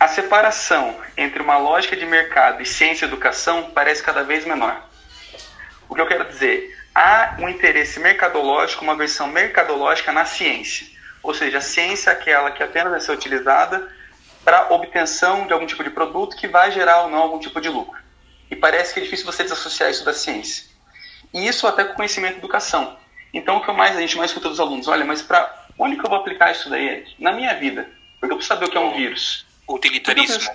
a 0.00 0.08
separação 0.08 0.98
entre 1.14 1.42
uma 1.42 1.58
lógica 1.58 1.94
de 1.94 2.06
mercado 2.06 2.62
e 2.62 2.66
ciência 2.66 3.04
e 3.04 3.08
educação 3.08 3.70
parece 3.74 4.02
cada 4.02 4.24
vez 4.24 4.46
menor. 4.46 4.88
O 5.90 5.94
que 5.94 6.00
eu 6.00 6.06
quero 6.06 6.24
dizer? 6.24 6.74
Há 6.94 7.36
um 7.38 7.46
interesse 7.50 8.00
mercadológico, 8.00 8.82
uma 8.82 8.96
versão 8.96 9.26
mercadológica 9.26 10.10
na 10.10 10.24
ciência. 10.24 10.86
Ou 11.22 11.34
seja, 11.34 11.58
a 11.58 11.60
ciência 11.60 12.08
é 12.08 12.12
aquela 12.14 12.50
que 12.50 12.62
apenas 12.62 12.90
vai 12.90 13.00
ser 13.00 13.12
utilizada 13.12 13.92
para 14.42 14.72
obtenção 14.72 15.46
de 15.46 15.52
algum 15.52 15.66
tipo 15.66 15.84
de 15.84 15.90
produto 15.90 16.34
que 16.34 16.48
vai 16.48 16.72
gerar 16.72 17.02
ou 17.02 17.10
não 17.10 17.18
algum 17.18 17.38
tipo 17.38 17.60
de 17.60 17.68
lucro. 17.68 18.00
E 18.50 18.56
parece 18.56 18.94
que 18.94 19.00
é 19.00 19.02
difícil 19.02 19.26
você 19.26 19.42
desassociar 19.42 19.90
isso 19.90 20.02
da 20.02 20.14
ciência. 20.14 20.64
E 21.34 21.46
isso 21.46 21.66
até 21.66 21.84
com 21.84 21.92
conhecimento 21.92 22.36
e 22.36 22.38
educação. 22.38 22.96
Então, 23.34 23.58
o 23.58 23.60
que 23.64 23.70
mais 23.70 23.94
a 23.98 24.00
gente 24.00 24.16
mais 24.16 24.30
escuta 24.30 24.48
dos 24.48 24.58
alunos, 24.58 24.88
olha, 24.88 25.04
mas 25.04 25.20
para 25.20 25.66
onde 25.78 25.96
que 25.96 26.04
eu 26.04 26.08
vou 26.08 26.18
aplicar 26.18 26.52
isso 26.52 26.70
daí? 26.70 27.06
Na 27.18 27.32
minha 27.32 27.54
vida. 27.54 27.86
Porque 28.18 28.32
eu 28.32 28.38
preciso 28.38 28.54
saber 28.54 28.66
o 28.66 28.70
que 28.70 28.78
é 28.78 28.80
um 28.80 28.94
vírus. 28.94 29.49
Utilitarismo. 29.74 30.50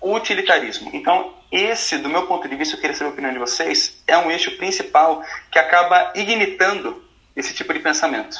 Utilitarismo. 0.00 0.90
Então, 0.92 1.34
esse, 1.50 1.98
do 1.98 2.08
meu 2.08 2.26
ponto 2.26 2.48
de 2.48 2.56
vista, 2.56 2.76
eu 2.76 2.80
queria 2.80 2.96
saber 2.96 3.10
a 3.10 3.12
opinião 3.12 3.32
de 3.32 3.38
vocês, 3.38 4.02
é 4.06 4.16
um 4.18 4.30
eixo 4.30 4.56
principal 4.56 5.22
que 5.50 5.58
acaba 5.58 6.12
ignitando 6.14 7.08
esse 7.36 7.54
tipo 7.54 7.72
de 7.72 7.80
pensamento. 7.80 8.36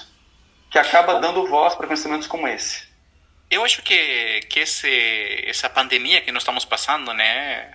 Que 0.71 0.79
acaba 0.79 1.21
dando 1.21 1.47
voz 1.47 1.75
para 1.75 1.87
pensamentos 1.87 2.27
como 2.27 2.49
esse. 2.49 2.91
Eu 3.51 3.65
acho 3.65 3.83
que, 3.83 4.41
que 4.49 4.61
esse, 4.61 5.45
essa 5.47 5.69
pandemia 5.69 6.23
que 6.23 6.33
nós 6.33 6.43
estamos 6.43 6.65
passando, 6.65 7.13
né, 7.13 7.71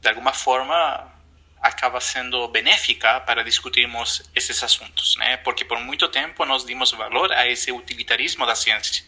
de 0.00 0.08
alguma 0.08 0.32
forma 0.32 1.10
acaba 1.62 2.00
sendo 2.00 2.48
benéfica 2.48 3.20
para 3.20 3.44
discutirmos 3.44 4.22
esses 4.34 4.62
assuntos, 4.62 5.16
né? 5.16 5.36
Porque 5.38 5.64
por 5.64 5.78
muito 5.78 6.08
tempo 6.08 6.44
nós 6.44 6.66
dimos 6.66 6.90
valor 6.90 7.32
a 7.32 7.46
esse 7.46 7.70
utilitarismo 7.70 8.44
da 8.44 8.56
ciência, 8.56 9.04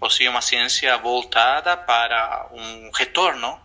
ou 0.00 0.08
seja, 0.08 0.30
uma 0.30 0.40
ciência 0.40 0.96
voltada 0.96 1.76
para 1.76 2.48
um 2.52 2.90
retorno 2.92 3.60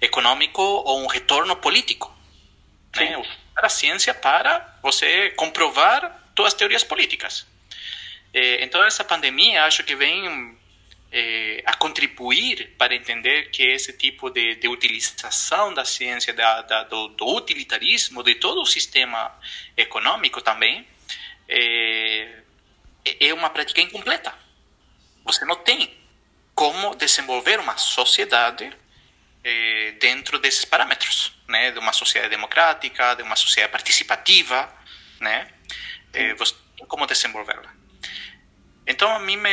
econômico 0.00 0.62
ou 0.62 1.02
um 1.02 1.06
retorno 1.06 1.56
político, 1.56 2.14
né? 2.96 3.16
Usar 3.16 3.38
a 3.56 3.68
ciência 3.68 4.14
para 4.14 4.78
você 4.82 5.30
comprovar 5.30 6.30
suas 6.36 6.54
teorias 6.54 6.84
políticas. 6.84 7.46
Então 8.32 8.84
essa 8.84 9.02
pandemia 9.02 9.64
acho 9.64 9.82
que 9.82 9.96
vem 9.96 10.56
eh, 11.10 11.62
a 11.64 11.74
contribuir 11.74 12.74
para 12.76 12.94
entender 12.94 13.50
que 13.50 13.62
esse 13.62 13.94
tipo 13.94 14.30
de, 14.30 14.56
de 14.56 14.68
utilização 14.68 15.72
da 15.72 15.84
ciência, 15.84 16.32
da, 16.34 16.62
da, 16.62 16.84
do, 16.84 17.08
do, 17.08 17.36
utilitarismo, 17.36 18.22
de 18.22 18.34
todo 18.34 18.60
o 18.60 18.66
sistema 18.66 19.34
econômico 19.76 20.42
também, 20.42 20.86
eh, 21.48 22.42
é 23.20 23.32
uma 23.32 23.48
prática 23.50 23.80
incompleta. 23.80 24.34
Você 25.28 25.44
não 25.44 25.56
tem 25.56 25.94
como 26.54 26.94
desenvolver 26.94 27.60
uma 27.60 27.76
sociedade 27.76 28.72
eh, 29.44 29.94
dentro 30.00 30.38
desses 30.38 30.64
parâmetros, 30.64 31.34
né? 31.46 31.70
De 31.70 31.78
uma 31.78 31.92
sociedade 31.92 32.30
democrática, 32.30 33.14
de 33.14 33.22
uma 33.22 33.36
sociedade 33.36 33.70
participativa, 33.70 34.74
né? 35.20 35.46
Eh, 36.14 36.34
você 36.34 36.54
tem 36.76 36.86
como 36.86 37.06
desenvolvê-la. 37.06 37.70
Então, 38.86 39.14
a 39.14 39.18
mim 39.18 39.36
me 39.36 39.50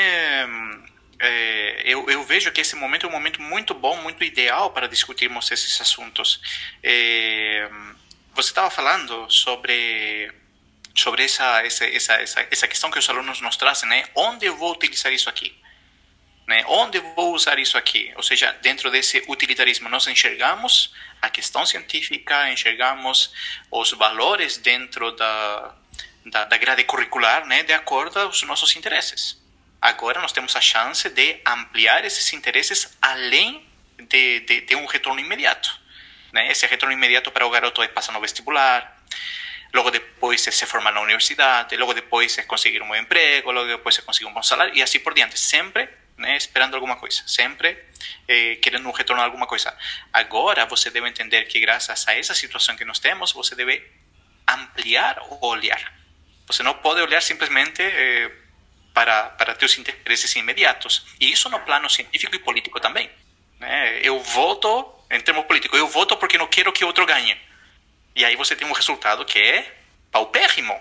é, 1.19 1.81
eu, 1.85 2.09
eu, 2.09 2.23
vejo 2.23 2.51
que 2.51 2.61
esse 2.61 2.75
momento 2.75 3.05
é 3.05 3.09
um 3.09 3.11
momento 3.11 3.41
muito 3.41 3.73
bom, 3.73 3.97
muito 3.97 4.23
ideal 4.23 4.71
para 4.71 4.87
discutirmos 4.87 5.51
esses 5.51 5.79
assuntos. 5.79 6.41
É, 6.81 7.69
você 8.33 8.49
estava 8.49 8.69
falando 8.69 9.29
sobre 9.29 10.31
sobre 10.95 11.25
essa, 11.25 11.65
essa, 11.65 11.85
essa, 11.85 12.47
essa 12.49 12.67
questão 12.69 12.89
que 12.89 12.97
os 12.97 13.09
alunos 13.09 13.41
nos 13.41 13.57
trazem, 13.57 13.89
né? 13.89 14.05
Onde 14.15 14.45
eu 14.45 14.55
vou 14.55 14.71
utilizar 14.71 15.11
isso 15.11 15.29
aqui? 15.29 15.53
Né? 16.47 16.63
Onde 16.67 16.99
vou 16.99 17.33
usar 17.33 17.57
isso 17.57 17.77
aqui? 17.77 18.13
Ou 18.15 18.21
seja, 18.21 18.51
dentro 18.61 18.91
desse 18.91 19.23
utilitarismo, 19.27 19.89
nós 19.89 20.05
enxergamos 20.05 20.93
a 21.21 21.29
questão 21.29 21.65
científica, 21.65 22.51
enxergamos 22.51 23.33
os 23.71 23.91
valores 23.91 24.57
dentro 24.57 25.11
da, 25.11 25.75
da, 26.25 26.45
da 26.45 26.57
grade 26.57 26.83
curricular, 26.83 27.45
né? 27.47 27.63
De 27.63 27.73
acordo 27.73 28.19
aos 28.19 28.43
nossos 28.43 28.75
interesses. 28.75 29.41
Agora 29.81 30.21
nós 30.21 30.31
temos 30.31 30.55
a 30.55 30.61
chance 30.61 31.09
de 31.09 31.39
ampliar 31.45 32.05
esses 32.05 32.31
interesses 32.33 32.95
além 33.01 33.67
de, 33.97 34.41
de, 34.41 34.61
de 34.61 34.75
um 34.75 34.85
retorno 34.85 35.19
imediato. 35.19 35.79
Né? 36.31 36.51
Esse 36.51 36.67
retorno 36.67 36.93
imediato 36.93 37.31
para 37.31 37.45
o 37.45 37.49
garoto 37.49 37.81
é 37.81 37.87
passar 37.87 38.11
no 38.11 38.21
vestibular, 38.21 39.03
logo 39.73 39.89
depois 39.89 40.45
é 40.47 40.51
se 40.51 40.65
formar 40.65 40.91
na 40.91 41.01
universidade, 41.01 41.75
logo 41.77 41.93
depois 41.93 42.37
é 42.37 42.43
conseguir 42.43 42.81
um 42.81 42.87
bom 42.87 42.95
emprego, 42.95 43.51
logo 43.51 43.67
depois 43.67 43.97
é 43.97 44.01
conseguir 44.01 44.25
um 44.27 44.33
bom 44.33 44.43
salário 44.43 44.75
e 44.75 44.81
assim 44.81 44.99
por 44.99 45.13
diante, 45.13 45.39
sempre 45.39 45.89
né, 46.17 46.37
esperando 46.37 46.75
alguma 46.75 46.95
coisa, 46.95 47.23
sempre 47.27 47.77
eh, 48.27 48.55
querendo 48.61 48.87
um 48.87 48.91
retorno 48.91 49.21
a 49.21 49.25
alguma 49.25 49.47
coisa. 49.47 49.75
Agora 50.13 50.65
você 50.65 50.89
deve 50.89 51.07
entender 51.07 51.43
que 51.43 51.59
graças 51.59 52.07
a 52.07 52.15
essa 52.15 52.33
situação 52.33 52.75
que 52.75 52.85
nós 52.85 52.99
temos, 52.99 53.31
você 53.31 53.55
deve 53.55 53.85
ampliar 54.47 55.21
o 55.29 55.45
olhar. 55.45 55.93
Você 56.47 56.63
não 56.63 56.73
pode 56.75 57.01
olhar 57.01 57.21
simplesmente 57.21 57.81
eh, 57.81 58.31
para, 58.93 59.23
para 59.31 59.55
teus 59.55 59.77
interesses 59.77 60.33
imediatos. 60.35 61.05
E 61.19 61.31
isso 61.31 61.49
no 61.49 61.59
plano 61.59 61.89
científico 61.89 62.35
e 62.35 62.39
político 62.39 62.79
também. 62.79 63.09
Né? 63.59 63.99
Eu 64.01 64.19
voto, 64.21 64.87
em 65.11 65.19
termos 65.19 65.45
políticos, 65.45 65.77
eu 65.77 65.87
voto 65.87 66.15
porque 66.17 66.37
não 66.37 66.47
quero 66.47 66.71
que 66.71 66.85
outro 66.85 67.05
ganhe. 67.05 67.37
E 68.15 68.23
aí 68.23 68.35
você 68.37 68.55
tem 68.55 68.67
um 68.67 68.71
resultado 68.71 69.25
que 69.25 69.37
é 69.37 69.75
paupérrimo. 70.11 70.79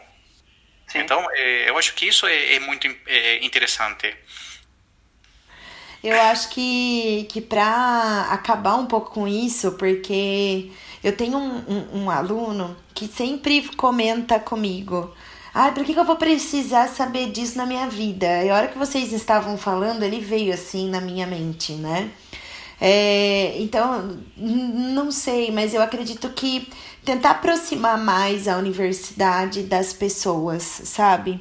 Sim. 0.87 1.01
Então, 1.01 1.27
é, 1.33 1.69
eu 1.69 1.77
acho 1.77 1.95
que 1.95 2.07
isso 2.07 2.27
é, 2.27 2.55
é 2.55 2.61
muito 2.61 2.87
é, 3.07 3.45
interessante. 3.45 4.15
Eu 6.05 6.21
acho 6.21 6.51
que, 6.51 7.27
que 7.31 7.41
para 7.41 8.29
acabar 8.31 8.77
um 8.77 8.87
pouco 8.87 9.11
com 9.11 9.27
isso, 9.27 9.73
porque 9.73 10.71
eu 11.03 11.17
tenho 11.17 11.39
um, 11.39 11.63
um, 11.67 12.03
um 12.03 12.11
aluno 12.11 12.77
que 12.95 13.09
sempre 13.09 13.63
comenta 13.75 14.39
comigo 14.39 15.13
Ai, 15.55 15.73
por 15.73 15.85
que, 15.85 15.95
que 15.95 16.01
eu 16.01 16.05
vou 16.05 16.17
precisar 16.17 16.89
saber 16.89 17.31
disso 17.31 17.57
na 17.57 17.65
minha 17.65 17.87
vida? 17.87 18.27
E 18.43 18.51
a 18.51 18.57
hora 18.57 18.67
que 18.67 18.77
vocês 18.77 19.13
estavam 19.13 19.57
falando, 19.57 20.03
ele 20.03 20.19
veio 20.19 20.53
assim 20.53 20.91
na 20.91 21.01
minha 21.01 21.29
mente, 21.29 21.75
né? 21.75 22.11
É, 22.81 23.55
então, 23.61 24.19
não 24.37 25.13
sei, 25.13 25.53
mas 25.53 25.73
eu 25.73 25.81
acredito 25.81 26.29
que 26.31 26.69
tentar 27.05 27.31
aproximar 27.31 27.97
mais 27.97 28.49
a 28.49 28.59
universidade 28.59 29.63
das 29.63 29.93
pessoas, 29.93 30.65
sabe? 30.65 31.41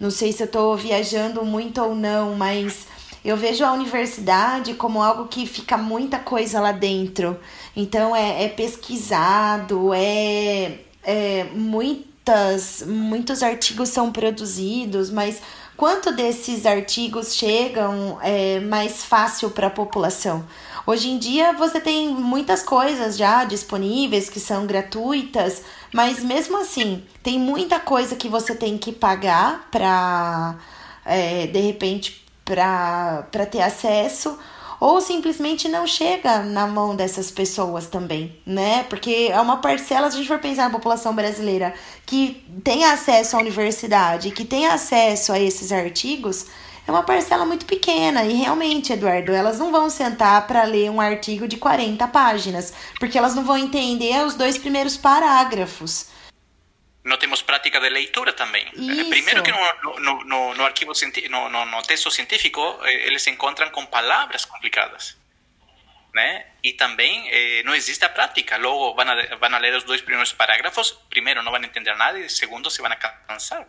Não 0.00 0.10
sei 0.10 0.32
se 0.32 0.42
eu 0.42 0.48
tô 0.48 0.74
viajando 0.74 1.44
muito 1.44 1.82
ou 1.82 1.94
não, 1.94 2.34
mas 2.36 2.86
eu 3.24 3.36
vejo 3.36 3.64
a 3.64 3.72
universidade 3.72 4.74
como 4.74 5.02
algo 5.02 5.28
que 5.28 5.46
fica 5.46 5.76
muita 5.76 6.18
coisa 6.18 6.60
lá 6.60 6.72
dentro. 6.72 7.38
Então, 7.76 8.14
é, 8.16 8.44
é 8.44 8.48
pesquisado, 8.48 9.92
é, 9.92 10.78
é 11.02 11.44
muitas, 11.54 12.82
muitos 12.86 13.42
artigos 13.42 13.90
são 13.90 14.10
produzidos, 14.10 15.10
mas 15.10 15.40
quanto 15.76 16.12
desses 16.12 16.64
artigos 16.64 17.34
chegam 17.34 18.18
é, 18.22 18.60
mais 18.60 19.04
fácil 19.04 19.50
para 19.50 19.66
a 19.66 19.70
população? 19.70 20.44
Hoje 20.86 21.10
em 21.10 21.18
dia 21.18 21.52
você 21.52 21.78
tem 21.78 22.08
muitas 22.08 22.62
coisas 22.62 23.16
já 23.16 23.44
disponíveis 23.44 24.30
que 24.30 24.40
são 24.40 24.66
gratuitas, 24.66 25.62
mas 25.92 26.22
mesmo 26.24 26.56
assim 26.56 27.04
tem 27.22 27.38
muita 27.38 27.78
coisa 27.78 28.16
que 28.16 28.28
você 28.28 28.54
tem 28.54 28.78
que 28.78 28.90
pagar 28.90 29.68
para 29.70 30.58
é, 31.04 31.46
de 31.46 31.58
repente, 31.60 32.19
para 32.54 33.46
ter 33.46 33.62
acesso 33.62 34.36
ou 34.80 35.00
simplesmente 35.00 35.68
não 35.68 35.86
chega 35.86 36.40
na 36.40 36.66
mão 36.66 36.96
dessas 36.96 37.30
pessoas 37.30 37.86
também, 37.86 38.34
né? 38.46 38.84
Porque 38.88 39.28
é 39.30 39.38
uma 39.40 39.58
parcela, 39.58 40.10
se 40.10 40.16
a 40.16 40.18
gente 40.18 40.28
for 40.28 40.38
pensar 40.38 40.64
na 40.64 40.70
população 40.70 41.14
brasileira 41.14 41.74
que 42.06 42.42
tem 42.64 42.84
acesso 42.84 43.36
à 43.36 43.40
universidade, 43.40 44.30
que 44.30 44.44
tem 44.44 44.66
acesso 44.66 45.32
a 45.32 45.38
esses 45.38 45.70
artigos, 45.70 46.46
é 46.88 46.90
uma 46.90 47.02
parcela 47.02 47.44
muito 47.44 47.66
pequena. 47.66 48.24
E 48.24 48.32
realmente, 48.32 48.92
Eduardo, 48.92 49.32
elas 49.32 49.58
não 49.58 49.70
vão 49.70 49.90
sentar 49.90 50.46
para 50.46 50.64
ler 50.64 50.90
um 50.90 51.00
artigo 51.00 51.46
de 51.46 51.58
40 51.58 52.08
páginas, 52.08 52.72
porque 52.98 53.18
elas 53.18 53.34
não 53.34 53.44
vão 53.44 53.58
entender 53.58 54.24
os 54.24 54.34
dois 54.34 54.56
primeiros 54.56 54.96
parágrafos 54.96 56.06
não 57.02 57.16
temos 57.16 57.42
prática 57.42 57.80
de 57.80 57.88
leitura 57.88 58.32
também. 58.32 58.66
Isso. 58.72 59.08
Primeiro 59.08 59.42
que 59.42 59.52
no, 59.52 60.00
no, 60.00 60.24
no, 60.24 60.54
no 60.54 60.64
arquivo 60.64 60.92
no, 61.30 61.48
no, 61.48 61.64
no, 61.66 61.82
texto 61.82 62.10
científico 62.10 62.60
eh, 62.84 63.06
eles 63.06 63.22
se 63.22 63.30
encontram 63.30 63.70
com 63.70 63.86
palavras 63.86 64.44
complicadas, 64.44 65.16
né? 66.14 66.46
E 66.62 66.74
também 66.74 67.28
eh, 67.30 67.62
não 67.64 67.74
existe 67.74 68.04
a 68.04 68.08
prática. 68.08 68.58
Logo 68.58 68.94
vão 68.94 69.08
a, 69.10 69.36
vão 69.36 69.54
a 69.54 69.58
ler 69.58 69.74
os 69.74 69.84
dois 69.84 70.02
primeiros 70.02 70.32
parágrafos, 70.32 70.92
primeiro 71.08 71.42
não 71.42 71.52
vão 71.52 71.62
entender 71.62 71.94
nada 71.96 72.18
e 72.18 72.28
segundo 72.28 72.70
se 72.70 72.82
vão 72.82 72.92
a 72.92 72.96
cansar. 72.96 73.66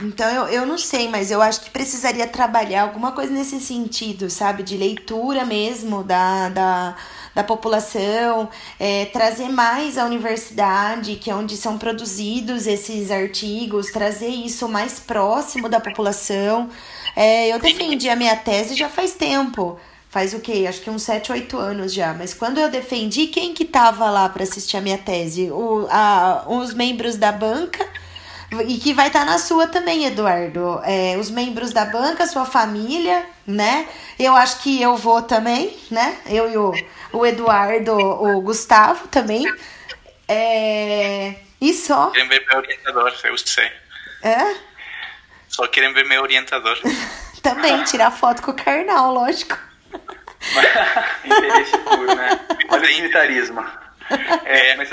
Então 0.00 0.28
eu, 0.30 0.46
eu 0.48 0.66
não 0.66 0.78
sei, 0.78 1.08
mas 1.08 1.30
eu 1.30 1.42
acho 1.42 1.60
que 1.62 1.70
precisaria 1.70 2.26
trabalhar 2.26 2.82
alguma 2.82 3.12
coisa 3.12 3.32
nesse 3.32 3.60
sentido, 3.60 4.30
sabe? 4.30 4.62
De 4.62 4.76
leitura 4.76 5.44
mesmo 5.44 6.02
da, 6.02 6.48
da 6.48 6.96
da 7.34 7.42
população, 7.42 8.48
é, 8.78 9.06
trazer 9.06 9.48
mais 9.48 9.96
a 9.96 10.04
universidade, 10.04 11.16
que 11.16 11.30
é 11.30 11.34
onde 11.34 11.56
são 11.56 11.78
produzidos 11.78 12.66
esses 12.66 13.10
artigos, 13.10 13.90
trazer 13.90 14.28
isso 14.28 14.68
mais 14.68 15.00
próximo 15.00 15.68
da 15.68 15.80
população. 15.80 16.68
É, 17.16 17.48
eu 17.48 17.58
defendi 17.58 18.08
a 18.08 18.16
minha 18.16 18.36
tese 18.36 18.74
já 18.74 18.88
faz 18.88 19.14
tempo. 19.14 19.78
Faz 20.10 20.34
o 20.34 20.40
quê? 20.40 20.66
Acho 20.68 20.82
que 20.82 20.90
uns 20.90 21.02
7, 21.04 21.32
8 21.32 21.56
anos 21.56 21.92
já. 21.92 22.12
Mas 22.12 22.34
quando 22.34 22.58
eu 22.58 22.70
defendi, 22.70 23.28
quem 23.28 23.54
que 23.54 23.64
tava 23.64 24.10
lá 24.10 24.28
para 24.28 24.42
assistir 24.42 24.76
a 24.76 24.80
minha 24.82 24.98
tese? 24.98 25.50
O, 25.50 25.86
a, 25.90 26.44
os 26.48 26.74
membros 26.74 27.16
da 27.16 27.32
banca 27.32 27.88
e 28.60 28.78
que 28.78 28.92
vai 28.92 29.06
estar 29.06 29.20
tá 29.20 29.24
na 29.24 29.38
sua 29.38 29.66
também, 29.66 30.04
Eduardo. 30.04 30.80
É, 30.84 31.16
os 31.16 31.30
membros 31.30 31.72
da 31.72 31.84
banca, 31.84 32.26
sua 32.26 32.44
família, 32.44 33.24
né? 33.46 33.88
Eu 34.18 34.36
acho 34.36 34.60
que 34.60 34.80
eu 34.80 34.96
vou 34.96 35.22
também, 35.22 35.76
né? 35.90 36.18
Eu 36.26 36.50
e 36.50 36.56
o, 36.56 36.72
o 37.12 37.24
Eduardo, 37.24 37.96
o 37.96 38.40
Gustavo 38.42 39.08
também. 39.08 39.44
É, 40.28 41.34
e 41.60 41.72
só. 41.72 42.10
Querem 42.10 42.28
ver 42.28 42.46
meu 42.46 42.58
orientador, 42.58 43.14
eu 43.24 43.38
sei. 43.38 43.70
É? 44.22 44.54
Só 45.48 45.66
querem 45.66 45.92
ver 45.92 46.04
meu 46.06 46.22
orientador. 46.22 46.78
também, 47.42 47.82
tirar 47.84 48.10
foto 48.10 48.42
com 48.42 48.50
o 48.50 48.54
carnal, 48.54 49.12
lógico. 49.12 49.58
Interesse 51.24 51.78
puro, 51.78 52.14
né? 52.14 52.40
Olha 52.68 52.82
o 52.82 52.86
militarismo. 52.86 53.64
É, 54.44 54.76
mas 54.76 54.90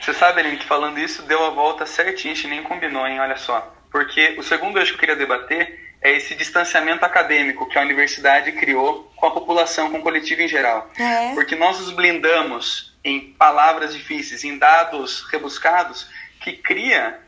você 0.00 0.14
sabe, 0.14 0.40
Aline, 0.40 0.56
que 0.56 0.64
falando 0.64 0.98
isso 0.98 1.22
deu 1.22 1.44
a 1.44 1.50
volta 1.50 1.84
certinho, 1.84 2.32
a 2.32 2.36
gente 2.36 2.48
nem 2.48 2.62
combinou, 2.62 3.06
hein? 3.06 3.20
Olha 3.20 3.36
só. 3.36 3.74
Porque 3.90 4.36
o 4.38 4.42
segundo 4.42 4.78
eixo 4.78 4.92
que 4.92 4.96
eu 4.96 5.00
queria 5.00 5.16
debater 5.16 5.94
é 6.00 6.12
esse 6.12 6.34
distanciamento 6.34 7.04
acadêmico 7.04 7.68
que 7.68 7.78
a 7.78 7.82
universidade 7.82 8.52
criou 8.52 9.12
com 9.16 9.26
a 9.26 9.30
população, 9.30 9.90
com 9.90 9.98
o 9.98 10.02
coletivo 10.02 10.40
em 10.42 10.48
geral. 10.48 10.90
É. 10.98 11.34
Porque 11.34 11.54
nós 11.54 11.78
nos 11.78 11.90
blindamos 11.90 12.96
em 13.04 13.32
palavras 13.32 13.94
difíceis, 13.94 14.44
em 14.44 14.56
dados 14.56 15.22
rebuscados, 15.30 16.08
que 16.40 16.52
cria 16.52 17.18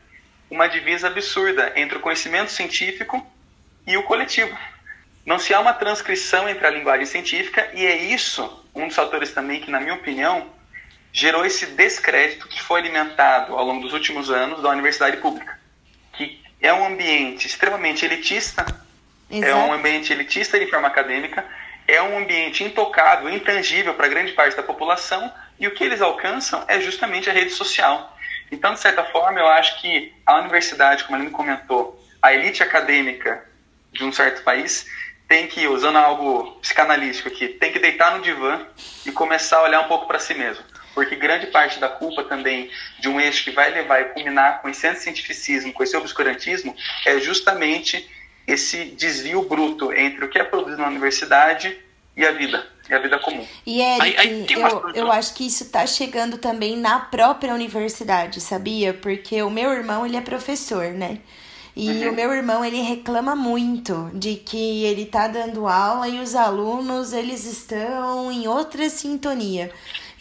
uma 0.51 0.69
divisa 0.69 1.09
absurda 1.09 1.73
entre 1.77 1.99
o 1.99 2.01
conhecimento 2.01 2.51
científico 2.51 3.27
e 3.87 3.97
o 3.97 4.03
coletivo. 4.05 4.57
Não 5.25 5.39
se 5.39 5.53
há 5.53 5.61
uma 5.61 5.73
transcrição 5.73 6.49
entre 6.49 6.67
a 6.67 6.71
linguagem 6.71 7.07
científica 7.07 7.71
e 7.75 7.85
é 7.87 7.97
isso 7.97 8.61
um 8.75 8.87
dos 8.87 8.97
fatores 8.97 9.33
também 9.33 9.61
que, 9.61 9.71
na 9.71 9.81
minha 9.81 9.95
opinião, 9.95 10.47
gerou 11.13 11.45
esse 11.45 11.67
descrédito 11.67 12.49
que 12.49 12.61
foi 12.61 12.81
alimentado 12.81 13.55
ao 13.55 13.65
longo 13.65 13.83
dos 13.83 13.93
últimos 13.93 14.31
anos 14.31 14.63
da 14.63 14.71
universidade 14.71 15.19
pública, 15.19 15.59
que 16.15 16.41
é 16.61 16.73
um 16.73 16.87
ambiente 16.87 17.47
extremamente 17.47 18.05
elitista, 18.05 18.65
Exato. 19.31 19.53
é 19.53 19.55
um 19.55 19.73
ambiente 19.75 20.13
elitista 20.13 20.59
de 20.59 20.67
forma 20.67 20.89
acadêmica, 20.89 21.45
é 21.87 22.01
um 22.01 22.17
ambiente 22.17 22.65
intocável, 22.65 23.29
intangível 23.29 23.93
para 23.93 24.09
grande 24.09 24.33
parte 24.33 24.57
da 24.57 24.63
população, 24.63 25.31
e 25.61 25.67
o 25.67 25.75
que 25.75 25.85
eles 25.85 26.01
alcançam 26.01 26.65
é 26.67 26.81
justamente 26.81 27.29
a 27.29 27.33
rede 27.33 27.51
social. 27.51 28.17
Então, 28.51 28.73
de 28.73 28.81
certa 28.81 29.05
forma, 29.05 29.39
eu 29.39 29.47
acho 29.49 29.81
que 29.81 30.15
a 30.25 30.39
universidade, 30.39 31.05
como 31.05 31.17
a 31.17 31.19
Aline 31.19 31.33
comentou, 31.33 32.03
a 32.23 32.33
elite 32.33 32.63
acadêmica 32.63 33.45
de 33.93 34.05
um 34.05 34.13
certo 34.13 34.43
país, 34.43 34.87
tem 35.29 35.47
que, 35.47 35.67
usando 35.67 35.97
algo 35.97 36.53
psicanalístico 36.61 37.29
aqui, 37.29 37.49
tem 37.49 37.73
que 37.73 37.79
deitar 37.79 38.17
no 38.17 38.23
divã 38.23 38.67
e 39.05 39.13
começar 39.13 39.59
a 39.59 39.63
olhar 39.63 39.81
um 39.81 39.89
pouco 39.89 40.07
para 40.07 40.19
si 40.19 40.35
mesmo 40.35 40.72
porque 40.95 41.17
grande 41.17 41.47
parte 41.47 41.79
da 41.79 41.89
culpa 41.89 42.25
também 42.25 42.71
de 42.99 43.09
um 43.09 43.21
eixo 43.21 43.45
que 43.45 43.51
vai 43.51 43.71
levar 43.71 44.01
e 44.01 44.05
culminar 44.07 44.61
com 44.61 44.69
esse 44.69 44.87
anticientificismo, 44.87 45.73
com 45.73 45.83
esse 45.83 45.97
obscurantismo, 45.97 46.75
é 47.07 47.19
justamente 47.19 48.09
esse 48.47 48.85
desvio 48.85 49.43
bruto 49.43 49.93
entre 49.93 50.25
o 50.25 50.29
que 50.29 50.39
é 50.39 50.45
produzido 50.45 50.83
na 50.83 50.89
universidade 50.89 51.79
e 52.17 52.27
a 52.27 52.33
vida, 52.33 52.67
e 52.89 52.95
a 52.95 52.99
vida 52.99 53.19
comum. 53.19 53.47
E 53.65 53.81
Eric, 53.81 54.03
aí, 54.03 54.17
aí 54.19 54.47
eu, 54.51 54.91
eu 54.95 55.13
acho 55.13 55.35
que 55.35 55.47
isso 55.47 55.65
está 55.65 55.87
chegando 55.87 56.37
também 56.39 56.77
na 56.77 56.99
própria 57.01 57.55
universidade, 57.55 58.41
sabia? 58.41 58.93
Porque 58.93 59.43
o 59.43 59.51
meu 59.51 59.73
irmão, 59.73 60.05
ele 60.05 60.17
é 60.17 60.21
professor, 60.21 60.89
né? 60.93 61.19
E 61.75 61.89
uhum. 61.89 62.11
o 62.11 62.13
meu 62.13 62.33
irmão, 62.33 62.63
ele 62.63 62.83
reclama 62.83 63.35
muito 63.35 64.11
de 64.13 64.35
que 64.37 64.85
ele 64.85 65.07
tá 65.07 65.27
dando 65.27 65.67
aula 65.67 66.07
e 66.07 66.21
os 66.21 66.35
alunos, 66.35 67.15
eles 67.15 67.47
estão 67.47 68.31
em 68.31 68.47
outra 68.47 68.91
sintonia. 68.91 69.73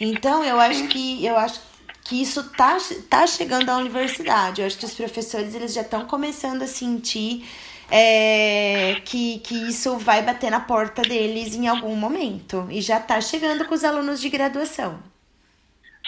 Então, 0.04 0.44
eu 0.44 0.58
acho 0.58 0.88
que 0.88 1.24
eu 1.24 1.38
acho 1.38 1.60
que 2.02 2.20
isso 2.20 2.50
tá, 2.54 2.76
tá 3.08 3.24
chegando 3.24 3.70
à 3.70 3.76
universidade. 3.76 4.60
Eu 4.60 4.66
acho 4.66 4.76
que 4.76 4.84
os 4.84 4.94
professores 4.94 5.54
eles 5.54 5.72
já 5.72 5.82
estão 5.82 6.04
começando 6.06 6.62
a 6.62 6.66
sentir 6.66 7.48
é, 7.88 9.00
que, 9.04 9.38
que 9.38 9.54
isso 9.68 9.96
vai 9.98 10.20
bater 10.20 10.50
na 10.50 10.58
porta 10.58 11.02
deles 11.02 11.54
em 11.54 11.68
algum 11.68 11.94
momento. 11.94 12.66
E 12.68 12.80
já 12.80 12.98
está 12.98 13.20
chegando 13.20 13.64
com 13.64 13.74
os 13.76 13.84
alunos 13.84 14.20
de 14.20 14.28
graduação. 14.28 15.00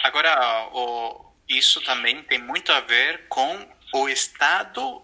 Agora, 0.03 0.67
o, 0.73 1.25
isso 1.47 1.79
também 1.79 2.21
tem 2.23 2.37
muito 2.37 2.73
a 2.73 2.81
ver 2.81 3.29
com 3.29 3.65
o 3.93 4.09
estado 4.09 5.01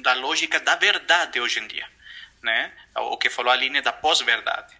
da 0.00 0.14
lógica 0.14 0.58
da 0.58 0.74
verdade 0.74 1.40
hoje 1.40 1.60
em 1.60 1.68
dia. 1.68 1.86
Né? 2.42 2.72
O 2.96 3.16
que 3.16 3.30
falou 3.30 3.52
a 3.52 3.56
linha 3.56 3.80
da 3.80 3.92
pós-verdade 3.92 4.74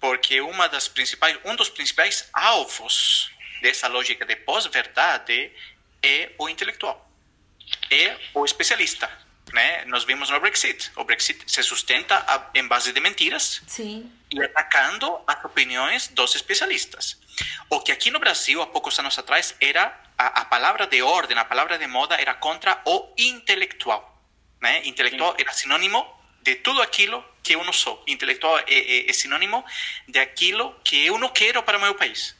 porque 0.00 0.40
uma 0.40 0.68
das 0.68 0.88
principais, 0.88 1.38
um 1.44 1.56
dos 1.56 1.68
principais 1.68 2.28
alvos 2.32 3.30
dessa 3.62 3.88
lógica 3.88 4.24
de 4.24 4.36
pós-verdade 4.36 5.50
é 6.02 6.30
o 6.38 6.48
intelectual, 6.48 7.10
é 7.90 8.16
o 8.34 8.44
especialista. 8.44 9.10
Né? 9.52 9.84
Nós 9.86 10.04
vimos 10.04 10.28
no 10.28 10.40
Brexit. 10.40 10.90
O 10.96 11.04
Brexit 11.04 11.50
se 11.50 11.62
sustenta 11.62 12.50
em 12.54 12.66
base 12.66 12.92
de 12.92 13.00
mentiras 13.00 13.62
Sim. 13.66 14.10
e 14.30 14.42
atacando 14.42 15.20
as 15.26 15.44
opiniões 15.44 16.08
dos 16.08 16.34
especialistas. 16.34 17.16
O 17.70 17.80
que 17.80 17.92
aqui 17.92 18.10
no 18.10 18.18
Brasil, 18.18 18.60
há 18.60 18.66
poucos 18.66 18.98
anos 18.98 19.18
atrás, 19.18 19.54
era 19.60 19.98
a, 20.18 20.40
a 20.40 20.44
palavra 20.46 20.86
de 20.86 21.00
ordem, 21.00 21.38
a 21.38 21.44
palavra 21.44 21.78
de 21.78 21.86
moda 21.86 22.16
era 22.20 22.34
contra 22.34 22.80
o 22.84 23.12
intelectual. 23.16 24.20
Né? 24.60 24.82
Intelectual 24.84 25.32
Sim. 25.32 25.42
era 25.42 25.52
sinônimo 25.52 26.15
de 26.50 26.56
tudo 26.56 26.80
aquilo 26.80 27.24
que 27.42 27.54
eu 27.54 27.64
não 27.64 27.72
sou. 27.72 28.02
Intelectual 28.06 28.58
é, 28.60 28.64
é, 28.68 29.10
é 29.10 29.12
sinônimo 29.12 29.64
de 30.08 30.18
aquilo 30.18 30.74
que 30.84 31.06
eu 31.06 31.18
não 31.18 31.28
quero 31.28 31.62
para 31.62 31.78
o 31.78 31.80
meu 31.80 31.94
país. 31.94 32.34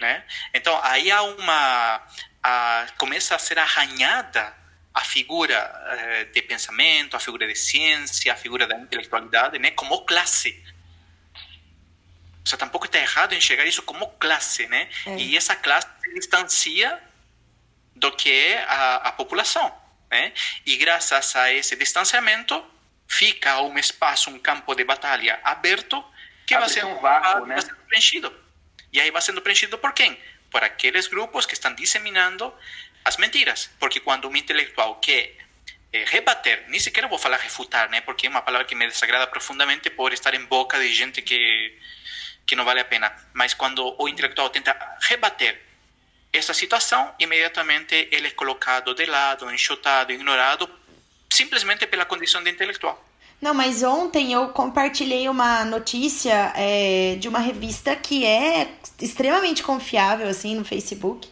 Né? 0.00 0.24
Então, 0.54 0.78
aí 0.82 1.10
há 1.10 1.22
uma... 1.22 2.02
A, 2.42 2.86
começa 2.98 3.36
a 3.36 3.38
ser 3.38 3.58
arranhada 3.58 4.62
a 4.94 5.02
figura 5.04 5.56
eh, 5.86 6.24
de 6.24 6.42
pensamento, 6.42 7.16
a 7.16 7.20
figura 7.20 7.46
de 7.46 7.54
ciência, 7.54 8.32
a 8.32 8.36
figura 8.36 8.66
da 8.66 8.76
intelectualidade, 8.78 9.58
né, 9.58 9.70
como 9.70 10.04
classe. 10.04 10.62
Você 12.44 12.56
tampouco 12.56 12.86
está 12.86 12.98
errado 12.98 13.34
enxergar 13.34 13.64
isso 13.64 13.82
como 13.82 14.08
classe, 14.18 14.66
né? 14.66 14.88
É. 15.06 15.16
E 15.16 15.36
essa 15.36 15.54
classe 15.56 15.86
se 16.02 16.12
distancia 16.14 17.00
do 17.94 18.10
que 18.12 18.30
é 18.30 18.64
a, 18.64 18.96
a 18.96 19.12
população, 19.12 19.72
né? 20.10 20.32
E 20.66 20.76
graças 20.76 21.36
a 21.36 21.52
esse 21.52 21.76
distanciamento, 21.76 22.71
fica 23.12 23.60
um 23.60 23.78
espaço, 23.78 24.30
um 24.30 24.38
campo 24.38 24.74
de 24.74 24.84
batalha 24.84 25.38
aberto 25.44 26.02
que 26.46 26.56
vai 26.56 26.68
ser, 26.68 26.84
um 26.86 26.98
vácuo, 26.98 27.46
né? 27.46 27.54
vai 27.54 27.62
sendo 27.62 27.76
preenchido. 27.86 28.34
E 28.90 29.00
aí 29.00 29.10
vai 29.10 29.20
sendo 29.20 29.42
preenchido 29.42 29.76
por 29.78 29.92
quem? 29.92 30.18
Por 30.50 30.64
aqueles 30.64 31.06
grupos 31.08 31.44
que 31.44 31.52
estão 31.52 31.74
disseminando 31.74 32.52
as 33.04 33.18
mentiras. 33.18 33.70
Porque 33.78 34.00
quando 34.00 34.28
um 34.28 34.34
intelectual 34.34 34.96
quer 34.96 35.36
é, 35.92 36.04
rebater, 36.04 36.64
nem 36.68 36.80
sequer 36.80 37.06
vou 37.06 37.18
falar 37.18 37.36
refutar, 37.36 37.90
né? 37.90 38.00
Porque 38.00 38.26
é 38.26 38.30
uma 38.30 38.40
palavra 38.40 38.66
que 38.66 38.74
me 38.74 38.86
desagrada 38.88 39.26
profundamente 39.26 39.90
por 39.90 40.12
estar 40.12 40.32
em 40.34 40.44
boca 40.46 40.78
de 40.78 40.92
gente 40.92 41.20
que, 41.20 41.78
que 42.46 42.56
não 42.56 42.64
vale 42.64 42.80
a 42.80 42.84
pena. 42.84 43.14
Mas 43.34 43.52
quando 43.52 43.94
o 43.98 44.08
intelectual 44.08 44.48
tenta 44.48 44.74
rebater 45.02 45.60
essa 46.32 46.54
situação, 46.54 47.14
imediatamente 47.18 48.08
ele 48.10 48.28
é 48.28 48.30
colocado 48.30 48.94
de 48.94 49.04
lado, 49.04 49.50
enxotado, 49.52 50.12
ignorado 50.12 50.81
simplesmente 51.42 51.86
pela 51.86 52.04
condição 52.04 52.42
de 52.42 52.50
intelectual. 52.50 53.02
Não, 53.40 53.52
mas 53.52 53.82
ontem 53.82 54.32
eu 54.32 54.48
compartilhei 54.50 55.28
uma 55.28 55.64
notícia 55.64 56.52
é, 56.54 57.16
de 57.18 57.28
uma 57.28 57.40
revista 57.40 57.96
que 57.96 58.24
é 58.24 58.68
extremamente 59.00 59.64
confiável, 59.64 60.28
assim, 60.28 60.54
no 60.54 60.64
Facebook. 60.64 61.28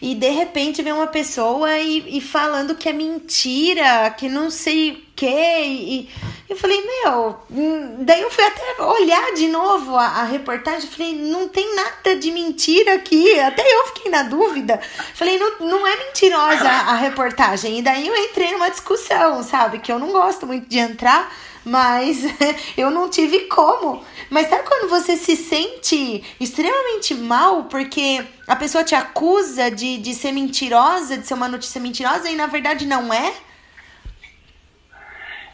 E 0.00 0.14
de 0.14 0.30
repente 0.30 0.82
vem 0.82 0.92
uma 0.92 1.06
pessoa 1.06 1.78
e, 1.78 2.16
e 2.16 2.20
falando 2.20 2.74
que 2.74 2.88
é 2.88 2.92
mentira, 2.92 4.10
que 4.16 4.28
não 4.28 4.50
sei 4.50 4.92
o 4.92 5.02
quê. 5.14 5.62
E, 5.66 6.08
eu 6.48 6.56
falei, 6.56 6.82
meu. 6.82 7.38
hum, 7.50 7.96
Daí 8.00 8.22
eu 8.22 8.30
fui 8.30 8.42
até 8.42 8.82
olhar 8.82 9.34
de 9.34 9.46
novo 9.46 9.94
a, 9.94 10.06
a 10.06 10.24
reportagem. 10.24 10.88
Falei, 10.90 11.14
não 11.14 11.48
tem 11.48 11.76
nada 11.76 12.16
de 12.16 12.30
mentira 12.32 12.94
aqui. 12.94 13.38
Até 13.38 13.62
eu 13.62 13.86
fiquei 13.88 14.10
na 14.10 14.24
dúvida. 14.24 14.80
Falei, 15.14 15.38
não, 15.38 15.60
não 15.60 15.86
é 15.86 15.96
mentirosa 15.96 16.68
a 16.68 16.94
reportagem. 16.94 17.78
E 17.78 17.82
daí 17.82 18.08
eu 18.08 18.16
entrei 18.16 18.50
numa 18.52 18.68
discussão, 18.68 19.42
sabe? 19.44 19.78
Que 19.78 19.92
eu 19.92 19.98
não 19.98 20.10
gosto 20.10 20.46
muito 20.46 20.66
de 20.68 20.78
entrar, 20.78 21.32
mas 21.64 22.22
eu 22.76 22.90
não 22.90 23.10
tive 23.10 23.46
como. 23.46 24.04
Mas 24.28 24.48
sabe 24.48 24.64
quando 24.66 24.88
você 24.88 25.16
se 25.16 25.36
sente 25.36 26.24
extremamente 26.38 27.14
mal 27.14 27.64
porque 27.64 28.24
a 28.46 28.56
pessoa 28.56 28.84
te 28.84 28.94
acusa 28.94 29.70
de, 29.70 29.98
de 29.98 30.14
ser 30.14 30.32
mentirosa, 30.32 31.18
de 31.18 31.26
ser 31.26 31.34
uma 31.34 31.48
notícia 31.48 31.80
mentirosa 31.80 32.30
e 32.30 32.36
na 32.36 32.46
verdade 32.46 32.86
não 32.86 33.12
é? 33.12 33.32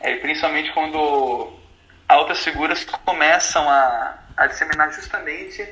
É, 0.01 0.17
principalmente 0.17 0.73
quando 0.73 1.53
altas 2.09 2.45
figuras 2.45 2.85
começam 2.85 3.69
a, 3.69 4.19
a 4.37 4.47
disseminar 4.47 4.93
justamente 4.93 5.67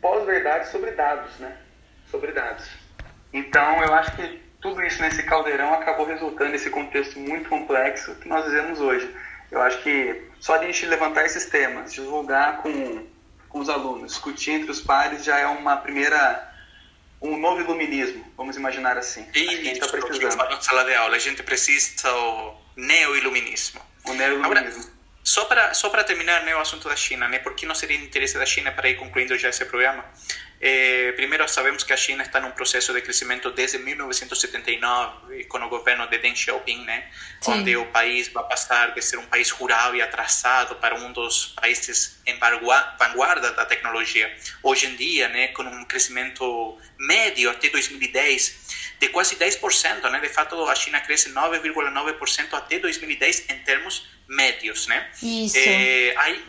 pós-verdade 0.00 0.68
sobre 0.68 0.92
dados, 0.92 1.38
né? 1.38 1.56
Sobre 2.10 2.32
dados. 2.32 2.68
Então, 3.32 3.82
eu 3.82 3.92
acho 3.94 4.14
que 4.14 4.44
tudo 4.60 4.82
isso 4.82 5.02
nesse 5.02 5.22
caldeirão 5.24 5.74
acabou 5.74 6.06
resultando 6.06 6.52
nesse 6.52 6.70
contexto 6.70 7.18
muito 7.18 7.48
complexo 7.48 8.14
que 8.16 8.28
nós 8.28 8.44
vivemos 8.44 8.80
hoje. 8.80 9.14
Eu 9.54 9.62
acho 9.62 9.82
que 9.82 10.20
só 10.40 10.56
de 10.56 10.64
a 10.64 10.66
gente 10.66 10.84
levantar 10.86 11.24
esses 11.24 11.46
temas, 11.46 11.94
divulgar 11.94 12.58
com, 12.58 13.06
com 13.48 13.60
os 13.60 13.68
alunos, 13.68 14.12
discutir 14.12 14.50
entre 14.50 14.70
os 14.70 14.80
pares 14.80 15.24
já 15.24 15.38
é 15.38 15.46
uma 15.46 15.76
primeira 15.76 16.52
um 17.22 17.38
novo 17.38 17.60
iluminismo, 17.60 18.22
vamos 18.36 18.56
imaginar 18.56 18.98
assim. 18.98 19.22
Que 19.30 19.48
a 19.48 19.52
gente 19.52 19.80
está 19.80 19.88
precisando. 19.88 20.52
em 20.52 20.60
sala 20.60 20.84
de 20.84 20.94
aula, 20.94 21.16
a 21.16 21.18
gente 21.18 21.42
precisa 21.42 22.12
o 22.12 22.54
neo-iluminismo. 22.76 23.80
O 24.04 24.12
neo-iluminismo. 24.12 24.44
Agora, 24.44 24.94
só 25.22 25.44
para 25.46 25.72
só 25.72 25.88
para 25.88 26.04
terminar 26.04 26.42
né, 26.42 26.54
o 26.54 26.58
assunto 26.58 26.88
da 26.88 26.96
China, 26.96 27.28
né, 27.28 27.38
por 27.38 27.54
que 27.54 27.64
não 27.64 27.74
seria 27.74 27.96
interesse 27.96 28.36
da 28.36 28.44
China 28.44 28.72
para 28.72 28.90
ir 28.90 28.96
concluindo 28.96 29.38
já 29.38 29.48
esse 29.48 29.64
programa? 29.64 30.04
Eh, 30.60 31.12
primeiro, 31.16 31.46
sabemos 31.48 31.84
que 31.84 31.92
a 31.92 31.96
China 31.96 32.22
está 32.22 32.40
num 32.40 32.50
processo 32.50 32.92
de 32.92 33.02
crescimento 33.02 33.50
desde 33.50 33.78
1979, 33.78 35.44
com 35.44 35.58
o 35.58 35.68
governo 35.68 36.06
de 36.06 36.18
Deng 36.18 36.34
Xiaoping, 36.34 36.84
né, 36.84 37.10
Sim. 37.40 37.52
onde 37.52 37.76
o 37.76 37.86
país 37.86 38.28
vai 38.28 38.44
passar 38.44 38.94
de 38.94 39.02
ser 39.02 39.18
um 39.18 39.26
país 39.26 39.50
rural 39.50 39.94
e 39.94 40.00
atrasado 40.00 40.76
para 40.76 40.94
um 40.94 41.12
dos 41.12 41.48
países 41.48 42.20
em 42.26 42.38
vanguarda 42.38 42.96
vanguarda 42.98 43.52
da 43.52 43.64
tecnologia. 43.64 44.34
Hoje 44.62 44.86
em 44.86 44.96
dia, 44.96 45.28
né, 45.28 45.48
com 45.48 45.62
um 45.62 45.84
crescimento 45.84 46.78
médio 46.98 47.50
até 47.50 47.68
2010 47.68 48.94
de 49.00 49.08
quase 49.08 49.36
10%, 49.36 50.08
né? 50.10 50.20
De 50.20 50.28
fato, 50.28 50.62
a 50.64 50.74
China 50.74 51.00
cresce 51.00 51.30
9,9% 51.30 52.54
até 52.54 52.78
2010 52.78 53.50
em 53.50 53.58
termos 53.58 54.06
médios, 54.28 54.86
né? 54.86 55.10
Isso. 55.22 55.56
Eh, 55.58 56.14
aí, 56.16 56.42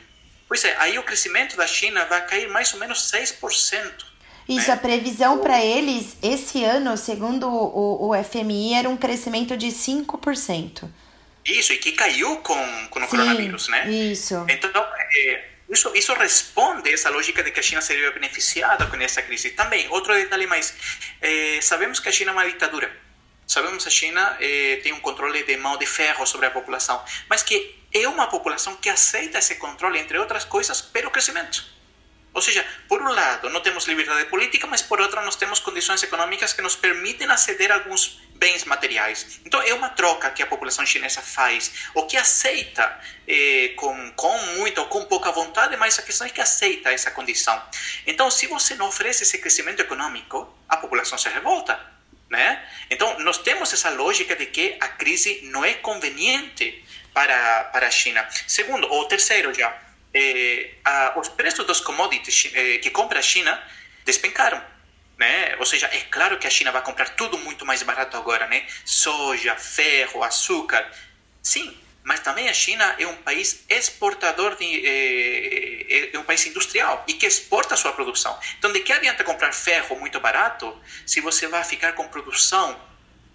pois 0.48 0.64
é, 0.64 0.76
aí 0.78 0.98
o 0.98 1.04
crescimento 1.04 1.56
da 1.56 1.68
China 1.68 2.06
vai 2.06 2.26
cair 2.26 2.50
mais 2.50 2.74
ou 2.74 2.80
menos 2.80 3.12
6%. 3.12 4.16
Isso, 4.48 4.72
a 4.72 4.78
previsão 4.78 5.40
para 5.40 5.64
eles 5.64 6.18
esse 6.22 6.64
ano, 6.64 6.96
segundo 6.98 7.50
o, 7.50 8.10
o 8.12 8.24
FMI, 8.24 8.76
era 8.76 8.88
um 8.88 8.96
crescimento 8.96 9.58
de 9.58 9.68
5%. 9.68 10.88
Isso, 11.46 11.74
e 11.74 11.78
que 11.78 11.92
caiu 11.92 12.38
com, 12.38 12.88
com 12.90 13.00
o 13.00 13.04
Sim, 13.04 13.10
coronavírus, 13.10 13.68
né? 13.70 13.90
isso. 13.90 14.46
Então, 14.48 14.70
eh, 15.16 15.44
isso, 15.70 15.92
isso 15.96 16.14
responde 16.14 16.90
a 16.90 16.94
essa 16.94 17.10
lógica 17.10 17.44
de 17.44 17.52
que 17.52 17.60
a 17.60 17.64
China 17.64 17.82
seria 17.82 18.12
beneficiada 18.12 18.86
com 18.86 18.96
essa 18.98 19.22
crise. 19.22 19.52
Também, 19.52 19.88
outro 19.90 20.14
detalhe 20.14 20.46
mais, 20.46 20.74
eh, 21.22 21.60
sabemos 21.62 22.00
que 22.00 22.10
a 22.10 22.12
China 22.12 22.32
é 22.32 22.34
uma 22.34 22.46
ditadura. 22.46 22.92
Sabemos 23.48 23.84
que 23.84 23.90
a 23.90 23.92
China 23.92 24.38
eh, 24.40 24.80
tem 24.84 24.94
um 24.94 25.00
controle 25.00 25.44
de 25.44 25.58
mão 25.58 25.78
de 25.78 25.86
ferro 25.86 26.26
sobre 26.26 26.48
a 26.48 26.52
população, 26.52 27.04
mas 27.30 27.44
que 27.44 27.76
é 28.04 28.08
uma 28.08 28.28
população 28.28 28.76
que 28.76 28.90
aceita 28.90 29.40
esse 29.40 29.56
controle, 29.56 30.00
entre 30.00 30.18
outras 30.18 30.44
coisas, 30.44 30.82
pelo 30.82 31.10
crescimento. 31.10 31.76
Ou 32.34 32.42
seja, 32.42 32.66
por 32.90 33.02
um 33.02 33.08
lado, 33.08 33.50
não 33.50 33.62
temos 33.62 33.86
liberdade 33.86 34.26
política, 34.26 34.68
mas 34.68 34.82
por 34.82 35.00
outro, 35.00 35.22
nós 35.22 35.38
temos 35.38 35.62
condições 35.62 36.04
econômicas 36.04 36.52
que 36.52 36.62
nos 36.62 36.76
permitem 36.76 37.30
aceder 37.30 37.72
a 37.72 37.76
alguns 37.76 38.20
bens 38.36 38.66
materiais. 38.66 39.40
Então, 39.46 39.62
é 39.62 39.74
uma 39.74 39.88
troca 39.88 40.30
que 40.30 40.44
a 40.44 40.46
população 40.46 40.86
chinesa 40.86 41.22
faz, 41.22 41.88
ou 41.94 42.06
que 42.06 42.18
aceita 42.18 43.00
eh, 43.26 43.72
com, 43.78 44.12
com 44.12 44.38
muita 44.58 44.82
ou 44.82 44.88
com 44.88 45.06
pouca 45.06 45.32
vontade, 45.32 45.78
mas 45.78 45.98
a 45.98 46.02
questão 46.02 46.28
é 46.28 46.30
que 46.30 46.42
aceita 46.42 46.92
essa 46.92 47.10
condição. 47.10 47.60
Então, 48.06 48.30
se 48.30 48.48
você 48.48 48.76
não 48.76 48.90
oferece 48.90 49.24
esse 49.24 49.38
crescimento 49.38 49.80
econômico, 49.80 50.54
a 50.68 50.76
população 50.76 51.18
se 51.18 51.30
revolta. 51.30 51.80
Né? 52.30 52.68
Então, 52.90 53.18
nós 53.20 53.38
temos 53.38 53.72
essa 53.72 53.92
lógica 53.92 54.36
de 54.36 54.48
que 54.48 54.76
a 54.82 54.90
crise 54.90 55.42
não 55.44 55.64
é 55.64 55.76
conveniente 55.76 56.85
para, 57.16 57.64
para 57.72 57.88
a 57.88 57.92
China. 57.92 58.28
Segundo, 58.46 58.92
ou 58.92 59.06
terceiro 59.06 59.54
já, 59.54 59.74
eh, 60.14 60.72
a, 60.84 61.18
os 61.18 61.30
preços 61.30 61.66
dos 61.66 61.80
commodities 61.80 62.52
eh, 62.54 62.78
que 62.80 62.90
compra 62.90 63.20
a 63.20 63.22
China 63.22 63.58
despencaram. 64.04 64.62
Né? 65.18 65.56
Ou 65.58 65.66
seja, 65.66 65.88
é 65.88 66.02
claro 66.12 66.38
que 66.38 66.46
a 66.46 66.50
China 66.50 66.74
vai 66.74 66.82
comprar 66.84 67.08
tudo 67.16 67.38
muito 67.38 67.66
mais 67.66 67.82
barato 67.84 68.18
agora, 68.18 68.48
né? 68.48 68.68
Soja, 68.84 69.56
ferro, 69.56 70.26
açúcar. 70.26 70.86
Sim, 71.42 71.74
mas 72.04 72.20
também 72.20 72.50
a 72.50 72.54
China 72.54 72.84
é 73.00 73.08
um 73.08 73.16
país 73.16 73.64
exportador, 73.70 74.58
de, 74.58 74.86
eh, 74.86 76.10
é 76.14 76.20
um 76.20 76.24
país 76.24 76.46
industrial 76.46 77.06
e 77.08 77.14
que 77.14 77.26
exporta 77.26 77.76
a 77.76 77.78
sua 77.78 77.94
produção. 77.94 78.38
Então, 78.60 78.74
de 78.74 78.82
que 78.82 78.92
adianta 78.92 79.24
comprar 79.24 79.54
ferro 79.54 79.98
muito 79.98 80.20
barato 80.20 80.78
se 81.06 81.22
você 81.22 81.48
vai 81.48 81.64
ficar 81.64 81.94
com 81.94 82.10
produção 82.10 82.78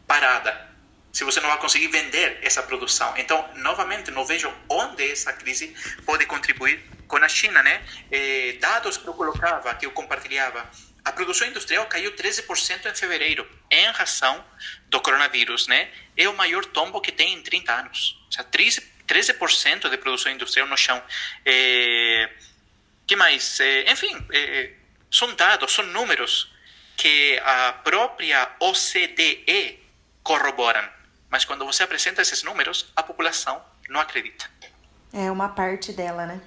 parada? 0.07 0.70
Se 1.13 1.25
você 1.25 1.41
não 1.41 1.49
vai 1.49 1.59
conseguir 1.59 1.89
vender 1.89 2.39
essa 2.43 2.63
produção. 2.63 3.17
Então, 3.17 3.49
novamente, 3.57 4.11
não 4.11 4.25
vejo 4.25 4.53
onde 4.69 5.11
essa 5.11 5.33
crise 5.33 5.75
pode 6.07 6.25
contribuir 6.27 6.85
com 7.09 7.17
a 7.17 7.29
China, 7.29 7.63
né? 7.63 7.83
Eh, 8.11 8.57
dados 8.61 8.97
que 8.97 9.07
eu 9.07 9.15
colocava, 9.15 9.75
que 9.75 9.85
eu 9.85 9.91
compartilhava, 9.91 10.71
a 11.05 11.13
produção 11.13 11.49
industrial 11.49 11.87
caiu 11.87 12.13
13% 12.13 12.87
em 12.87 12.95
fevereiro, 12.95 13.49
em 13.71 13.91
razão 13.91 14.45
do 14.89 15.01
coronavírus, 15.01 15.67
né? 15.67 15.91
É 16.17 16.29
o 16.29 16.37
maior 16.37 16.65
tombo 16.65 17.01
que 17.01 17.11
tem 17.11 17.35
em 17.35 17.43
30 17.43 17.73
anos. 17.73 18.21
Ou 18.27 18.33
seja, 18.33 18.45
13%, 18.45 18.83
13% 19.09 19.91
de 19.91 19.97
produção 19.99 20.31
industrial 20.31 20.69
no 20.69 20.77
chão. 20.77 21.03
É, 21.45 22.31
que 23.07 23.17
mais? 23.17 23.59
É, 23.59 23.91
enfim, 23.91 24.15
é, 24.33 24.73
são 25.11 25.35
dados, 25.35 25.73
são 25.73 25.85
números 25.87 26.53
que 26.97 27.41
a 27.45 27.73
própria 27.73 28.55
OCDE 28.61 29.83
corroboram. 30.23 31.00
Mas 31.31 31.45
quando 31.45 31.65
você 31.65 31.83
apresenta 31.83 32.21
esses 32.21 32.43
números, 32.43 32.91
a 32.97 33.03
população 33.03 33.63
não 33.89 34.01
acredita. 34.01 34.47
É 35.13 35.31
uma 35.31 35.49
parte 35.49 35.93
dela, 35.93 36.27
né? 36.27 36.41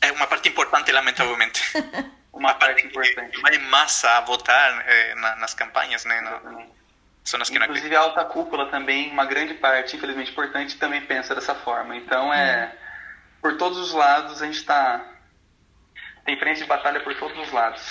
É 0.00 0.12
uma 0.12 0.26
parte 0.26 0.48
importante, 0.48 0.90
lamentavelmente. 0.92 1.62
Uma 2.34 2.52
parte 2.52 2.84
importante. 2.84 3.40
Vai 3.40 3.54
em 3.54 3.60
massa 3.60 4.10
a 4.18 4.20
votar 4.20 4.84
eh, 4.88 5.14
na, 5.14 5.36
nas 5.36 5.54
campanhas, 5.54 6.04
né? 6.04 6.20
No, 6.20 6.74
são 7.22 7.40
as 7.40 7.48
que 7.48 7.56
não 7.58 7.64
acreditam. 7.64 7.86
Inclusive 7.86 7.96
a 7.96 8.00
alta 8.00 8.24
cúpula 8.24 8.68
também, 8.72 9.08
uma 9.12 9.24
grande 9.24 9.54
parte, 9.54 9.96
infelizmente 9.96 10.32
importante, 10.32 10.76
também 10.76 11.00
pensa 11.06 11.32
dessa 11.32 11.54
forma. 11.54 11.94
Então 11.96 12.34
é 12.34 12.76
por 13.40 13.56
todos 13.56 13.78
os 13.78 13.92
lados 13.92 14.42
a 14.42 14.46
gente 14.46 14.58
está 14.58 15.00
tem 16.24 16.38
frente 16.38 16.58
de 16.58 16.64
batalha 16.64 17.00
por 17.00 17.14
todos 17.16 17.38
os 17.38 17.52
lados, 17.52 17.82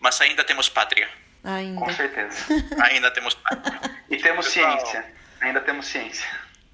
Mas 0.00 0.20
ainda 0.20 0.42
temos 0.42 0.68
pátria. 0.68 1.08
Ainda. 1.44 1.78
com 1.78 1.92
certeza. 1.92 2.46
Ainda 2.82 3.10
temos 3.10 3.34
pátria. 3.34 3.80
E 4.10 4.16
temos 4.18 4.46
Pessoal. 4.52 4.78
ciência, 4.80 5.14
ainda 5.48 5.60
temos 5.60 5.86
ciência. 5.86 6.26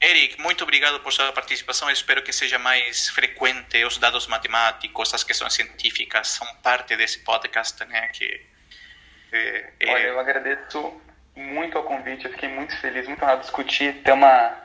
Eric, 0.03 0.41
muito 0.41 0.63
obrigado 0.65 0.99
por 1.01 1.13
sua 1.13 1.31
participação. 1.33 1.89
Eu 1.89 1.93
espero 1.93 2.23
que 2.23 2.33
seja 2.33 2.59
mais 2.59 3.09
frequente. 3.11 3.85
Os 3.85 3.99
dados 3.99 4.27
matemáticos, 4.27 5.13
as 5.13 5.23
questões 5.23 5.53
científicas 5.53 6.29
são 6.29 6.47
parte 6.63 6.97
desse 6.97 7.19
podcast, 7.19 7.85
né? 7.85 8.09
Que 8.09 8.41
é, 9.33 9.71
é- 9.81 9.93
Olha, 9.93 10.03
eu 10.05 10.19
agradeço 10.21 11.01
muito 11.37 11.77
ao 11.77 11.85
convite, 11.85 12.25
eu 12.25 12.31
fiquei 12.33 12.49
muito 12.49 12.77
feliz, 12.81 13.07
muito 13.07 13.23
honrado 13.23 13.41
de 13.41 13.47
discutir, 13.47 14.03
ter 14.03 14.13
uma, 14.13 14.57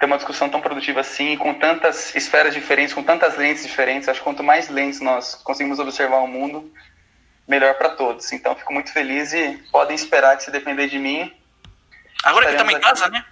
ter 0.00 0.06
uma 0.06 0.16
discussão 0.16 0.48
tão 0.48 0.60
produtiva 0.60 1.00
assim, 1.00 1.36
com 1.36 1.54
tantas 1.54 2.14
esferas 2.14 2.52
diferentes, 2.52 2.92
com 2.92 3.02
tantas 3.04 3.36
lentes 3.36 3.64
diferentes. 3.64 4.08
Acho 4.08 4.18
que 4.20 4.24
quanto 4.24 4.42
mais 4.42 4.68
lentes 4.68 5.00
nós 5.00 5.36
conseguimos 5.36 5.78
observar 5.78 6.18
o 6.18 6.26
mundo, 6.26 6.72
melhor 7.46 7.74
para 7.74 7.90
todos. 7.90 8.30
Então, 8.32 8.54
fico 8.56 8.72
muito 8.72 8.92
feliz 8.92 9.32
e 9.32 9.58
podem 9.70 9.94
esperar 9.94 10.36
que, 10.36 10.42
se 10.42 10.50
depender 10.50 10.88
de 10.88 10.98
mim, 10.98 11.32
Agora 12.24 12.46
que 12.46 12.52
estamos 12.52 12.74
em 12.74 12.80
casa, 12.80 13.06
aqui. 13.06 13.14
né? 13.14 13.24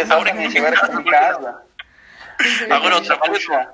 Exatamente, 0.00 0.58
agora 0.58 0.74
estamos 0.74 1.06
em 1.06 1.10
casa, 1.10 1.62
Agora 2.70 2.94
o 2.94 2.98
a 2.98 2.98
gente 2.98 3.08
já 3.08 3.16
trabalho 3.16 3.32
puxa. 3.34 3.68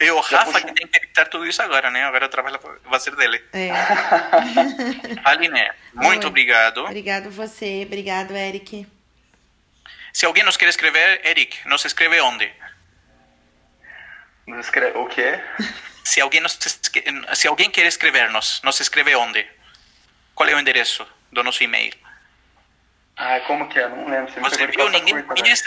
é 0.00 0.12
o 0.12 0.20
Rafa 0.20 0.60
que 0.62 0.72
tem 0.72 0.86
que 0.86 0.96
editar 0.98 1.26
tudo 1.26 1.46
isso 1.46 1.62
agora, 1.62 1.90
né? 1.90 2.04
Agora 2.04 2.26
o 2.26 2.28
trabalho 2.28 2.58
vai 2.84 2.98
ser 3.00 3.14
dele. 3.14 3.42
É. 3.52 3.70
Aline, 5.24 5.70
muito 5.94 6.24
Oi. 6.24 6.28
obrigado. 6.28 6.84
Obrigado 6.84 7.30
você, 7.30 7.84
obrigado, 7.86 8.34
Eric. 8.36 8.86
Se 10.12 10.26
alguém 10.26 10.42
nos 10.42 10.56
quer 10.56 10.68
escrever, 10.68 11.20
Eric, 11.24 11.68
nos 11.68 11.84
escreve 11.84 12.20
onde? 12.20 12.50
Nos 14.46 14.66
escreve... 14.66 14.98
O 14.98 15.06
quê? 15.06 15.40
Se 16.02 16.20
alguém, 16.20 16.40
nos, 16.40 16.58
se 17.34 17.46
alguém 17.46 17.70
quer 17.70 17.86
escrever-nos, 17.86 18.60
nos 18.64 18.80
escreve 18.80 19.14
onde? 19.14 19.46
Qual 20.34 20.48
é 20.48 20.54
o 20.54 20.58
endereço 20.58 21.06
do 21.30 21.44
nosso 21.44 21.62
e-mail? 21.62 21.92
Ah, 23.20 23.38
como 23.46 23.68
que 23.68 23.78
é? 23.78 23.86
Não 23.86 24.08
lembro. 24.08 24.32
Você 24.32 24.40
me 24.40 24.48
Você 24.48 24.66
viu? 24.66 24.88
Ninguém 24.88 25.14
né? 25.14 25.22
conhece 25.22 25.62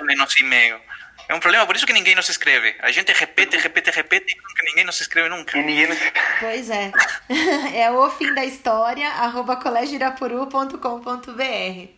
o 0.00 0.16
nosso 0.16 0.40
e-mail. 0.40 0.80
É 1.28 1.34
um 1.34 1.40
problema, 1.40 1.66
por 1.66 1.74
isso 1.74 1.84
que 1.84 1.92
ninguém 1.92 2.14
nos 2.14 2.28
escreve. 2.28 2.76
A 2.80 2.92
gente 2.92 3.12
repete, 3.12 3.56
repete, 3.56 3.90
repete 3.90 4.34
e 4.34 4.36
nunca, 4.36 4.62
ninguém 4.64 4.84
nos 4.84 5.00
escreve 5.00 5.28
nunca. 5.28 5.58
Ninguém 5.58 5.88
nos... 5.88 5.98
Pois 6.38 6.70
é. 6.70 6.92
é 7.74 7.90
o 7.90 8.08
fim 8.10 8.32
da 8.34 8.44
história, 8.44 9.08
arroba 9.08 9.56
colegioirapuru.com.br. 9.56 11.88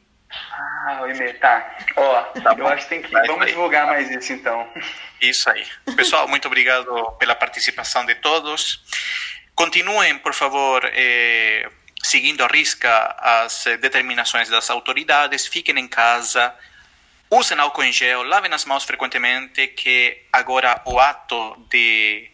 Ah, 0.86 1.02
o 1.02 1.10
e-mail, 1.10 1.38
tá. 1.38 1.76
Ó, 1.96 2.26
eu 2.56 2.66
acho 2.66 2.84
que 2.84 2.88
tem 2.88 3.02
que... 3.02 3.10
Vai, 3.10 3.26
Vamos 3.26 3.40
vai. 3.40 3.48
divulgar 3.48 3.86
mais 3.86 4.10
isso, 4.10 4.32
então. 4.32 4.66
Isso 5.20 5.50
aí. 5.50 5.66
Pessoal, 5.96 6.26
muito 6.26 6.46
obrigado 6.46 7.12
pela 7.18 7.34
participação 7.34 8.06
de 8.06 8.14
todos. 8.16 8.82
Continuem, 9.54 10.18
por 10.18 10.34
favor, 10.34 10.82
eh, 10.92 11.68
seguindo 12.04 12.44
à 12.44 12.46
risca 12.46 13.16
as 13.18 13.64
eh, 13.66 13.78
determinações 13.78 14.50
das 14.50 14.68
autoridades, 14.68 15.46
fiquem 15.46 15.78
em 15.78 15.88
casa, 15.88 16.54
usem 17.30 17.58
álcool 17.58 17.82
em 17.82 17.92
gel, 17.92 18.22
lavem 18.22 18.52
as 18.52 18.66
mãos 18.66 18.84
frequentemente, 18.84 19.68
que 19.68 20.18
agora 20.30 20.82
o 20.84 21.00
ato 21.00 21.56
de, 21.70 22.30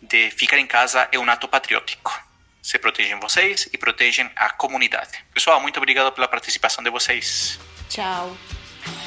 de 0.00 0.30
ficar 0.30 0.58
em 0.58 0.66
casa 0.66 1.06
é 1.12 1.18
um 1.18 1.30
ato 1.30 1.46
patriótico. 1.46 2.18
Se 2.62 2.78
protegem 2.78 3.20
vocês 3.20 3.68
e 3.70 3.76
protegem 3.76 4.30
a 4.34 4.48
comunidade. 4.48 5.22
Pessoal, 5.34 5.60
muito 5.60 5.76
obrigado 5.76 6.10
pela 6.12 6.26
participação 6.26 6.82
de 6.82 6.88
vocês. 6.88 7.60
Tchau. 7.90 8.34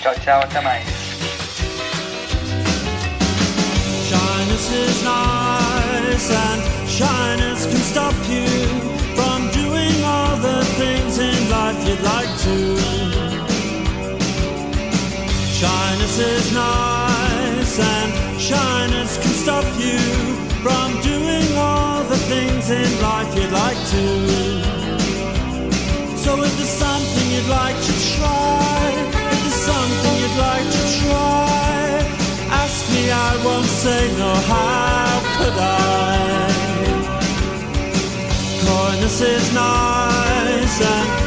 Tchau, 0.04 0.14
tchau, 0.20 0.41
até 0.43 0.62
mais. 0.62 1.16
You'd 11.98 12.06
like 12.06 12.30
to. 12.39 12.78
Shyness 15.60 16.20
is 16.20 16.54
nice, 16.54 17.80
and 17.80 18.39
shyness 18.39 19.18
can 19.18 19.32
stop 19.32 19.66
you 19.80 19.98
from 20.62 21.02
doing 21.02 21.58
all 21.58 22.04
the 22.04 22.18
things 22.18 22.70
in 22.70 23.02
life 23.02 23.34
you'd 23.36 23.52
like 23.52 23.78
to. 23.78 24.06
So 26.18 26.43
if 26.43 26.58
there's 26.58 26.70
something 26.70 27.32
you'd 27.32 27.50
like 27.50 27.76
to 27.76 27.93
try, 28.16 28.93
if 29.06 29.39
there's 29.41 29.54
something 29.54 30.16
you'd 30.22 30.38
like 30.38 30.68
to 30.78 30.84
try, 31.02 31.78
ask 32.52 32.89
me, 32.93 33.12
I 33.12 33.43
won't 33.43 33.66
say 33.66 34.12
no, 34.18 34.34
how 34.54 35.22
could 35.38 35.58
I? 35.58 36.48
Coyness 38.66 39.22
is 39.22 39.54
nice 39.54 40.82
and 40.82 41.26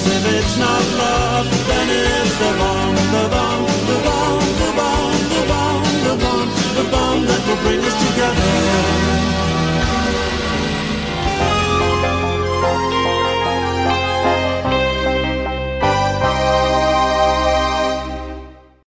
Cause 0.00 0.16
if 0.16 0.32
it's 0.32 0.56
not 0.56 0.82
love, 0.96 1.46
then 1.68 1.88
it's 1.90 2.38
the 2.38 2.52
bomb, 2.58 2.94
the 2.94 3.28
bomb, 3.28 3.66
the 3.86 3.98
bomb, 4.06 4.40
the 4.62 4.70
bomb, 4.78 5.12
the 5.34 5.42
bomb, 5.46 5.82
the 6.04 6.14
bomb, 6.24 6.48
the 6.74 6.90
bomb 6.90 7.26
that 7.26 7.46
will 7.46 7.60
bring 7.62 7.80
us 7.84 7.96
together. 8.08 9.19